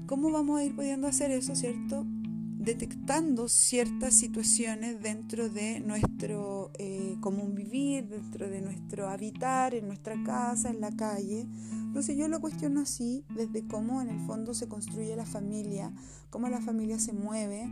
¿Cómo 0.08 0.30
vamos 0.30 0.58
a 0.58 0.64
ir 0.64 0.74
pudiendo 0.74 1.06
hacer 1.06 1.30
eso, 1.30 1.54
cierto? 1.54 2.06
Detectando 2.06 3.46
ciertas 3.46 4.14
situaciones 4.14 5.02
dentro 5.02 5.50
de 5.50 5.80
nuestro 5.80 6.70
eh, 6.78 7.18
común 7.20 7.54
vivir, 7.54 8.08
dentro 8.08 8.48
de 8.48 8.62
nuestro 8.62 9.10
habitar, 9.10 9.74
en 9.74 9.86
nuestra 9.86 10.14
casa, 10.24 10.70
en 10.70 10.80
la 10.80 10.92
calle. 10.92 11.46
Entonces 11.72 12.16
yo 12.16 12.26
lo 12.26 12.40
cuestiono 12.40 12.80
así, 12.80 13.22
desde 13.34 13.66
cómo 13.66 14.00
en 14.00 14.08
el 14.08 14.18
fondo 14.20 14.54
se 14.54 14.66
construye 14.66 15.14
la 15.14 15.26
familia, 15.26 15.92
cómo 16.30 16.48
la 16.48 16.62
familia 16.62 16.98
se 16.98 17.12
mueve, 17.12 17.70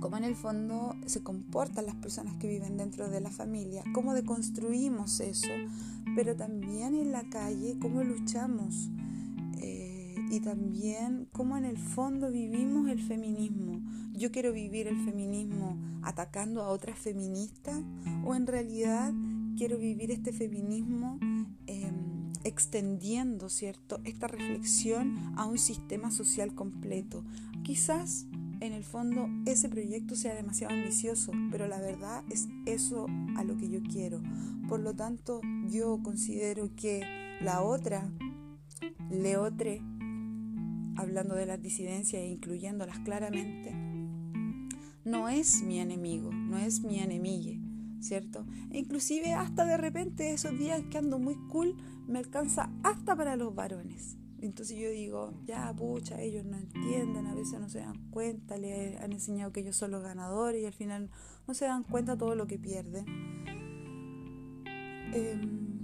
cómo 0.00 0.18
en 0.18 0.24
el 0.24 0.36
fondo 0.36 0.96
se 1.06 1.22
comportan 1.22 1.86
las 1.86 1.94
personas 1.94 2.36
que 2.36 2.46
viven 2.46 2.76
dentro 2.76 3.08
de 3.08 3.22
la 3.22 3.30
familia, 3.30 3.84
cómo 3.94 4.12
deconstruimos 4.12 5.20
eso, 5.20 5.48
pero 6.14 6.36
también 6.36 6.94
en 6.94 7.10
la 7.10 7.22
calle, 7.30 7.78
cómo 7.80 8.04
luchamos 8.04 8.90
y 10.36 10.40
también 10.40 11.28
cómo 11.32 11.56
en 11.56 11.64
el 11.64 11.78
fondo 11.78 12.30
vivimos 12.30 12.90
el 12.90 13.00
feminismo. 13.02 13.80
Yo 14.12 14.30
quiero 14.30 14.52
vivir 14.52 14.86
el 14.86 15.02
feminismo 15.04 15.78
atacando 16.02 16.62
a 16.62 16.68
otras 16.68 16.98
feministas 16.98 17.82
o 18.22 18.34
en 18.34 18.46
realidad 18.46 19.14
quiero 19.56 19.78
vivir 19.78 20.10
este 20.10 20.34
feminismo 20.34 21.18
em, 21.66 22.32
extendiendo, 22.44 23.48
¿cierto?, 23.48 23.98
esta 24.04 24.28
reflexión 24.28 25.32
a 25.36 25.46
un 25.46 25.56
sistema 25.56 26.10
social 26.10 26.54
completo. 26.54 27.24
Quizás 27.64 28.26
en 28.60 28.74
el 28.74 28.84
fondo 28.84 29.28
ese 29.46 29.70
proyecto 29.70 30.16
sea 30.16 30.34
demasiado 30.34 30.74
ambicioso, 30.74 31.32
pero 31.50 31.66
la 31.66 31.80
verdad 31.80 32.24
es 32.30 32.46
eso 32.66 33.06
a 33.36 33.44
lo 33.44 33.56
que 33.56 33.70
yo 33.70 33.80
quiero. 33.82 34.20
Por 34.68 34.80
lo 34.80 34.94
tanto, 34.94 35.40
yo 35.70 35.98
considero 36.02 36.70
que 36.76 37.02
la 37.40 37.62
otra, 37.62 38.10
Leotre, 39.10 39.80
hablando 40.96 41.34
de 41.34 41.46
las 41.46 41.62
disidencias 41.62 42.22
e 42.22 42.28
incluyéndolas 42.28 42.98
claramente, 43.00 43.72
no 45.04 45.28
es 45.28 45.62
mi 45.62 45.78
enemigo, 45.78 46.32
no 46.32 46.58
es 46.58 46.82
mi 46.82 46.98
enemigue, 46.98 47.60
¿cierto? 48.00 48.44
E 48.70 48.78
inclusive 48.78 49.32
hasta 49.32 49.64
de 49.64 49.76
repente 49.76 50.32
esos 50.32 50.58
días 50.58 50.82
que 50.90 50.98
ando 50.98 51.18
muy 51.18 51.36
cool 51.48 51.76
me 52.06 52.18
alcanza 52.18 52.70
hasta 52.82 53.14
para 53.14 53.36
los 53.36 53.54
varones. 53.54 54.16
Entonces 54.40 54.76
yo 54.76 54.90
digo, 54.90 55.32
ya 55.44 55.72
pucha, 55.74 56.20
ellos 56.20 56.44
no 56.44 56.56
entienden, 56.58 57.26
a 57.26 57.34
veces 57.34 57.58
no 57.58 57.68
se 57.68 57.78
dan 57.78 58.10
cuenta, 58.10 58.58
le 58.58 58.98
han 58.98 59.12
enseñado 59.12 59.52
que 59.52 59.60
ellos 59.60 59.76
son 59.76 59.92
los 59.92 60.02
ganadores 60.02 60.62
y 60.62 60.66
al 60.66 60.74
final 60.74 61.10
no 61.48 61.54
se 61.54 61.64
dan 61.64 61.84
cuenta 61.84 62.18
todo 62.18 62.34
lo 62.34 62.46
que 62.46 62.58
pierden. 62.58 63.06
Em, 65.12 65.76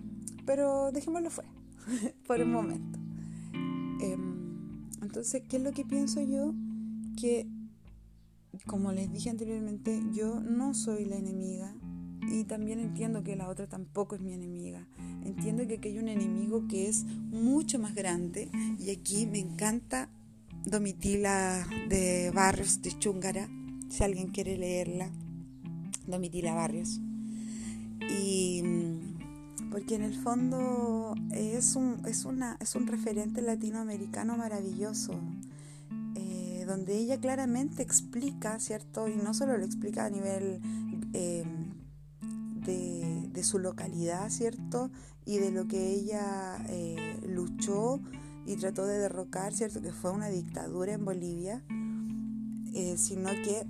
pero 0.45 0.93
dejémoslo 0.93 1.31
fuera, 1.31 1.51
por 2.27 2.41
un 2.41 2.53
momento. 2.53 2.99
Em, 4.01 4.32
entonces, 5.13 5.43
¿qué 5.47 5.59
es 5.59 5.63
lo 5.63 5.73
que 5.73 5.85
pienso 5.85 6.23
yo? 6.23 6.55
Que, 7.21 7.47
como 8.65 8.93
les 8.93 9.13
dije 9.13 9.29
anteriormente, 9.29 10.01
yo 10.15 10.41
no 10.41 10.73
soy 10.73 11.05
la 11.05 11.17
enemiga 11.17 11.77
y 12.31 12.45
también 12.45 12.81
entiendo 12.81 13.23
que 13.23 13.37
la 13.37 13.51
otra 13.51 13.69
tampoco 13.69 14.15
es 14.15 14.23
mi 14.23 14.33
enemiga. 14.33 14.89
Entiendo 15.23 15.69
que 15.69 15.75
aquí 15.75 15.89
hay 15.89 15.99
un 15.99 16.09
enemigo 16.09 16.67
que 16.67 16.89
es 16.89 17.05
mucho 17.05 17.79
más 17.79 17.95
grande 17.95 18.49
y 18.79 18.89
aquí 18.89 19.27
me 19.27 19.39
encanta 19.39 20.09
Domitila 20.65 21.67
de 21.91 22.31
Barrios 22.31 22.81
de 22.81 22.99
Chúngara, 22.99 23.51
si 23.91 24.05
alguien 24.05 24.29
quiere 24.29 24.57
leerla, 24.57 25.11
Domitila 26.07 26.55
Barrios. 26.55 27.03
Y 28.09 28.63
porque 29.73 29.95
en 29.95 30.03
el 30.03 30.15
fondo 30.15 31.15
es 31.31 31.77
un, 31.77 32.03
es 32.05 32.27
una, 32.27 32.59
es 32.61 32.75
un 32.75 32.87
referente 32.87 33.41
latinoamericano 33.41 34.37
maravilloso, 34.37 35.19
eh, 36.15 36.67
donde 36.69 36.99
ella 36.99 37.19
claramente 37.19 37.83
explica, 37.83 38.61
¿cierto? 38.61 39.09
Y 39.09 39.17
no 39.17 39.33
solo 39.33 39.57
lo 39.57 39.65
explica 39.65 40.05
a 40.05 40.11
nivel 40.11 40.61
eh, 41.15 41.45
de, 42.67 43.43
su 43.43 43.59
localidad, 43.59 44.31
¿cierto? 44.31 44.91
Y 45.25 45.39
de 45.39 45.51
lo 45.51 45.67
que 45.67 45.95
ella 45.95 46.65
eh, 46.69 47.19
luchó 47.27 48.01
y 48.47 48.55
trató 48.57 48.87
de 48.87 48.99
derrocar, 48.99 49.55
¿cierto? 49.55 49.81
Que 49.81 49.91
fue 49.91 50.13
una 50.13 50.29
dictadura 50.29 50.93
en 50.93 51.05
Bolivia, 51.05 51.65
sino 52.97 53.31
que 53.31 53.67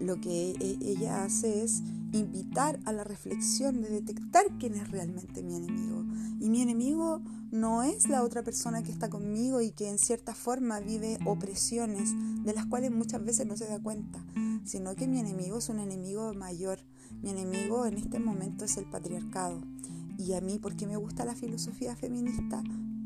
lo 0.00 0.20
que 0.20 0.52
e, 0.52 0.78
ella 0.80 1.24
hace 1.24 1.64
es 1.64 1.82
invitar 2.12 2.78
a 2.84 2.92
la 2.92 3.04
reflexión 3.04 3.80
de 3.80 3.88
detectar 3.88 4.44
quién 4.58 4.74
es 4.74 4.90
realmente 4.90 5.42
mi 5.42 5.56
enemigo. 5.56 6.04
Y 6.40 6.50
mi 6.50 6.62
enemigo 6.62 7.20
no 7.50 7.82
es 7.82 8.08
la 8.08 8.22
otra 8.22 8.42
persona 8.42 8.82
que 8.82 8.92
está 8.92 9.10
conmigo 9.10 9.60
y 9.60 9.70
que 9.70 9.88
en 9.88 9.98
cierta 9.98 10.34
forma 10.34 10.80
vive 10.80 11.18
opresiones 11.26 12.10
de 12.44 12.52
las 12.52 12.66
cuales 12.66 12.90
muchas 12.90 13.24
veces 13.24 13.46
no 13.46 13.56
se 13.56 13.66
da 13.66 13.78
cuenta, 13.78 14.24
sino 14.64 14.94
que 14.94 15.06
mi 15.06 15.20
enemigo 15.20 15.58
es 15.58 15.68
un 15.68 15.78
enemigo 15.78 16.34
mayor. 16.34 16.78
Mi 17.22 17.30
enemigo 17.30 17.86
en 17.86 17.98
este 17.98 18.18
momento 18.18 18.64
es 18.64 18.76
el 18.76 18.84
patriarcado. 18.86 19.60
Y 20.18 20.34
a 20.34 20.40
mí, 20.40 20.58
¿por 20.58 20.76
qué 20.76 20.86
me 20.86 20.96
gusta 20.96 21.24
la 21.24 21.34
filosofía 21.34 21.96
feminista? 21.96 22.62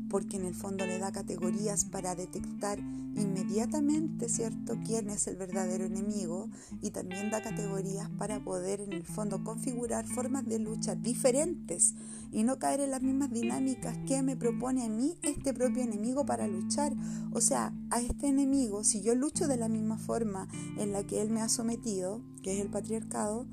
Porque 0.09 0.37
en 0.37 0.45
el 0.45 0.55
fondo 0.55 0.85
le 0.85 0.99
da 0.99 1.11
categorías 1.11 1.85
para 1.85 2.15
detectar 2.15 2.79
inmediatamente, 3.15 4.29
¿cierto?, 4.29 4.77
quién 4.85 5.09
es 5.09 5.27
el 5.27 5.35
verdadero 5.35 5.85
enemigo 5.85 6.49
y 6.81 6.91
también 6.91 7.31
da 7.31 7.41
categorías 7.41 8.09
para 8.11 8.43
poder 8.43 8.81
en 8.81 8.93
el 8.93 9.03
fondo 9.03 9.43
configurar 9.43 10.05
formas 10.05 10.45
de 10.45 10.59
lucha 10.59 10.95
diferentes 10.95 11.95
y 12.31 12.43
no 12.43 12.59
caer 12.59 12.81
en 12.81 12.91
las 12.91 13.01
mismas 13.01 13.31
dinámicas 13.31 13.97
que 14.07 14.21
me 14.21 14.35
propone 14.35 14.85
a 14.85 14.89
mí 14.89 15.15
este 15.23 15.53
propio 15.53 15.83
enemigo 15.83 16.25
para 16.25 16.47
luchar. 16.47 16.93
O 17.33 17.41
sea, 17.41 17.73
a 17.89 18.01
este 18.01 18.27
enemigo, 18.27 18.83
si 18.83 19.01
yo 19.01 19.15
lucho 19.15 19.47
de 19.47 19.57
la 19.57 19.69
misma 19.69 19.97
forma 19.97 20.47
en 20.77 20.91
la 20.91 21.03
que 21.03 21.21
él 21.21 21.29
me 21.29 21.41
ha 21.41 21.49
sometido, 21.49 22.21
que 22.43 22.53
es 22.53 22.61
el 22.61 22.69
patriarcado, 22.69 23.47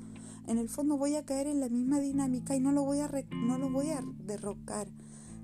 en 0.46 0.58
el 0.58 0.68
fondo 0.68 0.98
voy 0.98 1.14
a 1.14 1.24
caer 1.24 1.46
en 1.46 1.60
la 1.60 1.70
misma 1.70 2.00
dinámica 2.00 2.54
y 2.54 2.60
no 2.60 2.72
lo 2.72 2.82
voy 2.82 3.00
a, 3.00 3.10
no 3.32 3.56
lo 3.56 3.70
voy 3.70 3.88
a 3.90 4.04
derrocar 4.26 4.88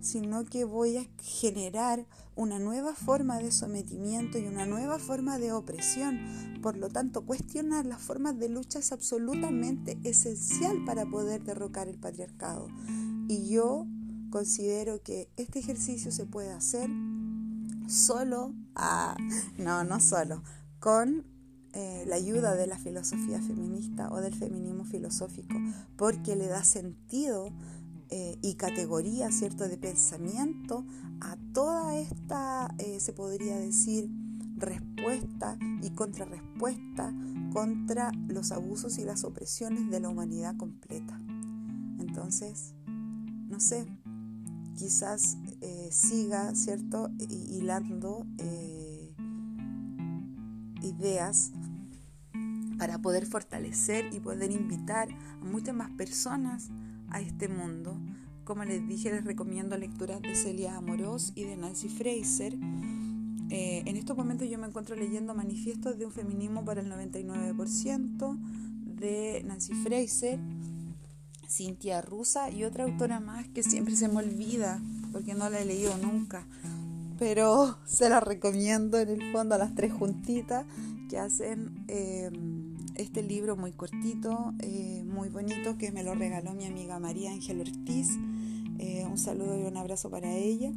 sino 0.00 0.44
que 0.44 0.64
voy 0.64 0.96
a 0.96 1.06
generar 1.22 2.06
una 2.34 2.58
nueva 2.58 2.94
forma 2.94 3.38
de 3.38 3.52
sometimiento 3.52 4.38
y 4.38 4.46
una 4.46 4.66
nueva 4.66 4.98
forma 4.98 5.38
de 5.38 5.52
opresión. 5.52 6.18
Por 6.62 6.76
lo 6.76 6.88
tanto, 6.88 7.26
cuestionar 7.26 7.86
las 7.86 8.00
formas 8.00 8.38
de 8.38 8.48
lucha 8.48 8.78
es 8.78 8.92
absolutamente 8.92 9.98
esencial 10.04 10.84
para 10.84 11.06
poder 11.06 11.44
derrocar 11.44 11.88
el 11.88 11.98
patriarcado. 11.98 12.68
Y 13.28 13.48
yo 13.48 13.86
considero 14.30 15.02
que 15.02 15.28
este 15.36 15.58
ejercicio 15.58 16.10
se 16.12 16.24
puede 16.24 16.50
hacer 16.50 16.88
solo, 17.88 18.54
ah, 18.74 19.16
no, 19.58 19.84
no 19.84 20.00
solo, 20.00 20.42
con 20.78 21.26
eh, 21.72 22.04
la 22.06 22.16
ayuda 22.16 22.56
de 22.56 22.66
la 22.66 22.78
filosofía 22.78 23.40
feminista 23.40 24.10
o 24.10 24.20
del 24.20 24.34
feminismo 24.34 24.84
filosófico, 24.84 25.54
porque 25.96 26.34
le 26.34 26.48
da 26.48 26.64
sentido 26.64 27.52
eh, 28.10 28.38
y 28.42 28.54
categoría, 28.54 29.30
¿cierto?, 29.30 29.68
de 29.68 29.76
pensamiento 29.76 30.84
a 31.20 31.36
toda 31.52 31.96
esta, 31.96 32.74
eh, 32.78 32.98
se 33.00 33.12
podría 33.12 33.56
decir, 33.56 34.10
respuesta 34.56 35.58
y 35.82 35.90
contrarrespuesta 35.90 37.14
contra 37.52 38.12
los 38.28 38.52
abusos 38.52 38.98
y 38.98 39.04
las 39.04 39.24
opresiones 39.24 39.90
de 39.90 40.00
la 40.00 40.08
humanidad 40.08 40.56
completa. 40.56 41.18
Entonces, 41.98 42.74
no 43.48 43.60
sé, 43.60 43.86
quizás 44.76 45.36
eh, 45.60 45.88
siga, 45.90 46.54
¿cierto?, 46.54 47.10
hilando 47.18 48.26
ideas 50.82 51.52
para 52.78 52.98
poder 52.98 53.26
fortalecer 53.26 54.12
y 54.12 54.20
poder 54.20 54.50
invitar 54.50 55.10
a 55.10 55.44
muchas 55.44 55.74
más 55.74 55.90
personas 55.90 56.70
a 57.10 57.20
este 57.20 57.48
mundo. 57.48 57.96
Como 58.44 58.64
les 58.64 58.86
dije, 58.86 59.10
les 59.10 59.24
recomiendo 59.24 59.76
lecturas 59.76 60.20
de 60.22 60.34
Celia 60.34 60.76
Amorós 60.76 61.32
y 61.34 61.44
de 61.44 61.56
Nancy 61.56 61.88
Fraser. 61.88 62.56
Eh, 63.50 63.82
en 63.86 63.96
estos 63.96 64.16
momentos 64.16 64.48
yo 64.48 64.58
me 64.58 64.66
encuentro 64.66 64.96
leyendo 64.96 65.34
Manifiestos 65.34 65.98
de 65.98 66.06
un 66.06 66.12
feminismo 66.12 66.64
para 66.64 66.80
el 66.80 66.90
99% 66.90 68.38
de 68.84 69.42
Nancy 69.44 69.74
Fraser, 69.74 70.38
Cintia 71.48 72.00
Rusa 72.00 72.50
y 72.50 72.64
otra 72.64 72.84
autora 72.84 73.18
más 73.18 73.48
que 73.48 73.62
siempre 73.62 73.96
se 73.96 74.08
me 74.08 74.18
olvida 74.18 74.80
porque 75.12 75.34
no 75.34 75.50
la 75.50 75.60
he 75.60 75.64
leído 75.64 75.96
nunca. 75.98 76.46
Pero 77.18 77.78
se 77.86 78.08
la 78.08 78.20
recomiendo 78.20 78.98
en 78.98 79.08
el 79.10 79.32
fondo 79.32 79.54
a 79.54 79.58
las 79.58 79.74
tres 79.74 79.92
juntitas 79.92 80.66
que 81.08 81.18
hacen... 81.18 81.84
Eh, 81.88 82.30
este 83.00 83.22
libro 83.22 83.56
muy 83.56 83.72
cortito, 83.72 84.54
eh, 84.58 85.02
muy 85.04 85.30
bonito, 85.30 85.78
que 85.78 85.90
me 85.90 86.02
lo 86.02 86.14
regaló 86.14 86.52
mi 86.52 86.66
amiga 86.66 86.98
María 86.98 87.32
Ángel 87.32 87.60
Ortiz. 87.60 88.10
Eh, 88.78 89.06
un 89.06 89.16
saludo 89.16 89.58
y 89.58 89.62
un 89.64 89.76
abrazo 89.76 90.10
para 90.10 90.32
ella. 90.34 90.70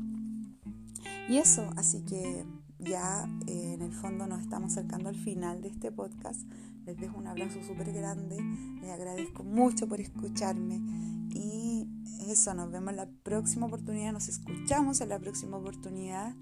Y 1.30 1.38
eso, 1.38 1.70
así 1.76 2.02
que 2.04 2.46
ya 2.80 3.30
eh, 3.48 3.74
en 3.74 3.82
el 3.82 3.94
fondo 3.94 4.26
nos 4.26 4.42
estamos 4.42 4.72
acercando 4.72 5.10
al 5.10 5.16
final 5.16 5.62
de 5.62 5.68
este 5.70 5.92
podcast. 5.92 6.42
Les 6.86 6.98
dejo 6.98 7.18
un 7.18 7.28
abrazo 7.28 7.62
súper 7.66 7.92
grande, 7.92 8.38
les 8.82 8.90
agradezco 8.90 9.44
mucho 9.44 9.88
por 9.88 10.00
escucharme 10.02 10.82
y 11.30 11.88
eso, 12.28 12.54
nos 12.54 12.72
vemos 12.72 12.92
en 12.92 12.98
la 12.98 13.10
próxima 13.24 13.68
oportunidad, 13.68 14.12
nos 14.12 14.28
escuchamos 14.28 15.02
en 15.02 15.10
la 15.10 15.20
próxima 15.20 15.58
oportunidad. 15.58 16.36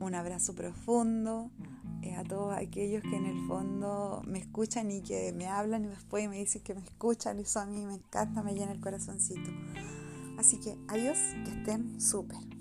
un 0.00 0.14
abrazo 0.14 0.54
profundo. 0.54 1.50
Eh, 2.02 2.14
a 2.14 2.24
todos 2.24 2.56
aquellos 2.56 3.02
que 3.02 3.16
en 3.16 3.26
el 3.26 3.46
fondo 3.46 4.22
me 4.26 4.38
escuchan 4.38 4.90
y 4.90 5.02
que 5.02 5.32
me 5.32 5.46
hablan 5.46 5.84
y 5.84 5.88
después 5.88 6.28
me 6.28 6.38
dicen 6.38 6.62
que 6.62 6.74
me 6.74 6.82
escuchan. 6.82 7.38
Eso 7.38 7.60
a 7.60 7.66
mí 7.66 7.84
me 7.84 7.94
encanta, 7.94 8.42
me 8.42 8.54
llena 8.54 8.72
el 8.72 8.80
corazoncito. 8.80 9.50
Así 10.38 10.60
que 10.60 10.76
adiós, 10.88 11.18
que 11.44 11.50
estén 11.50 12.00
súper. 12.00 12.57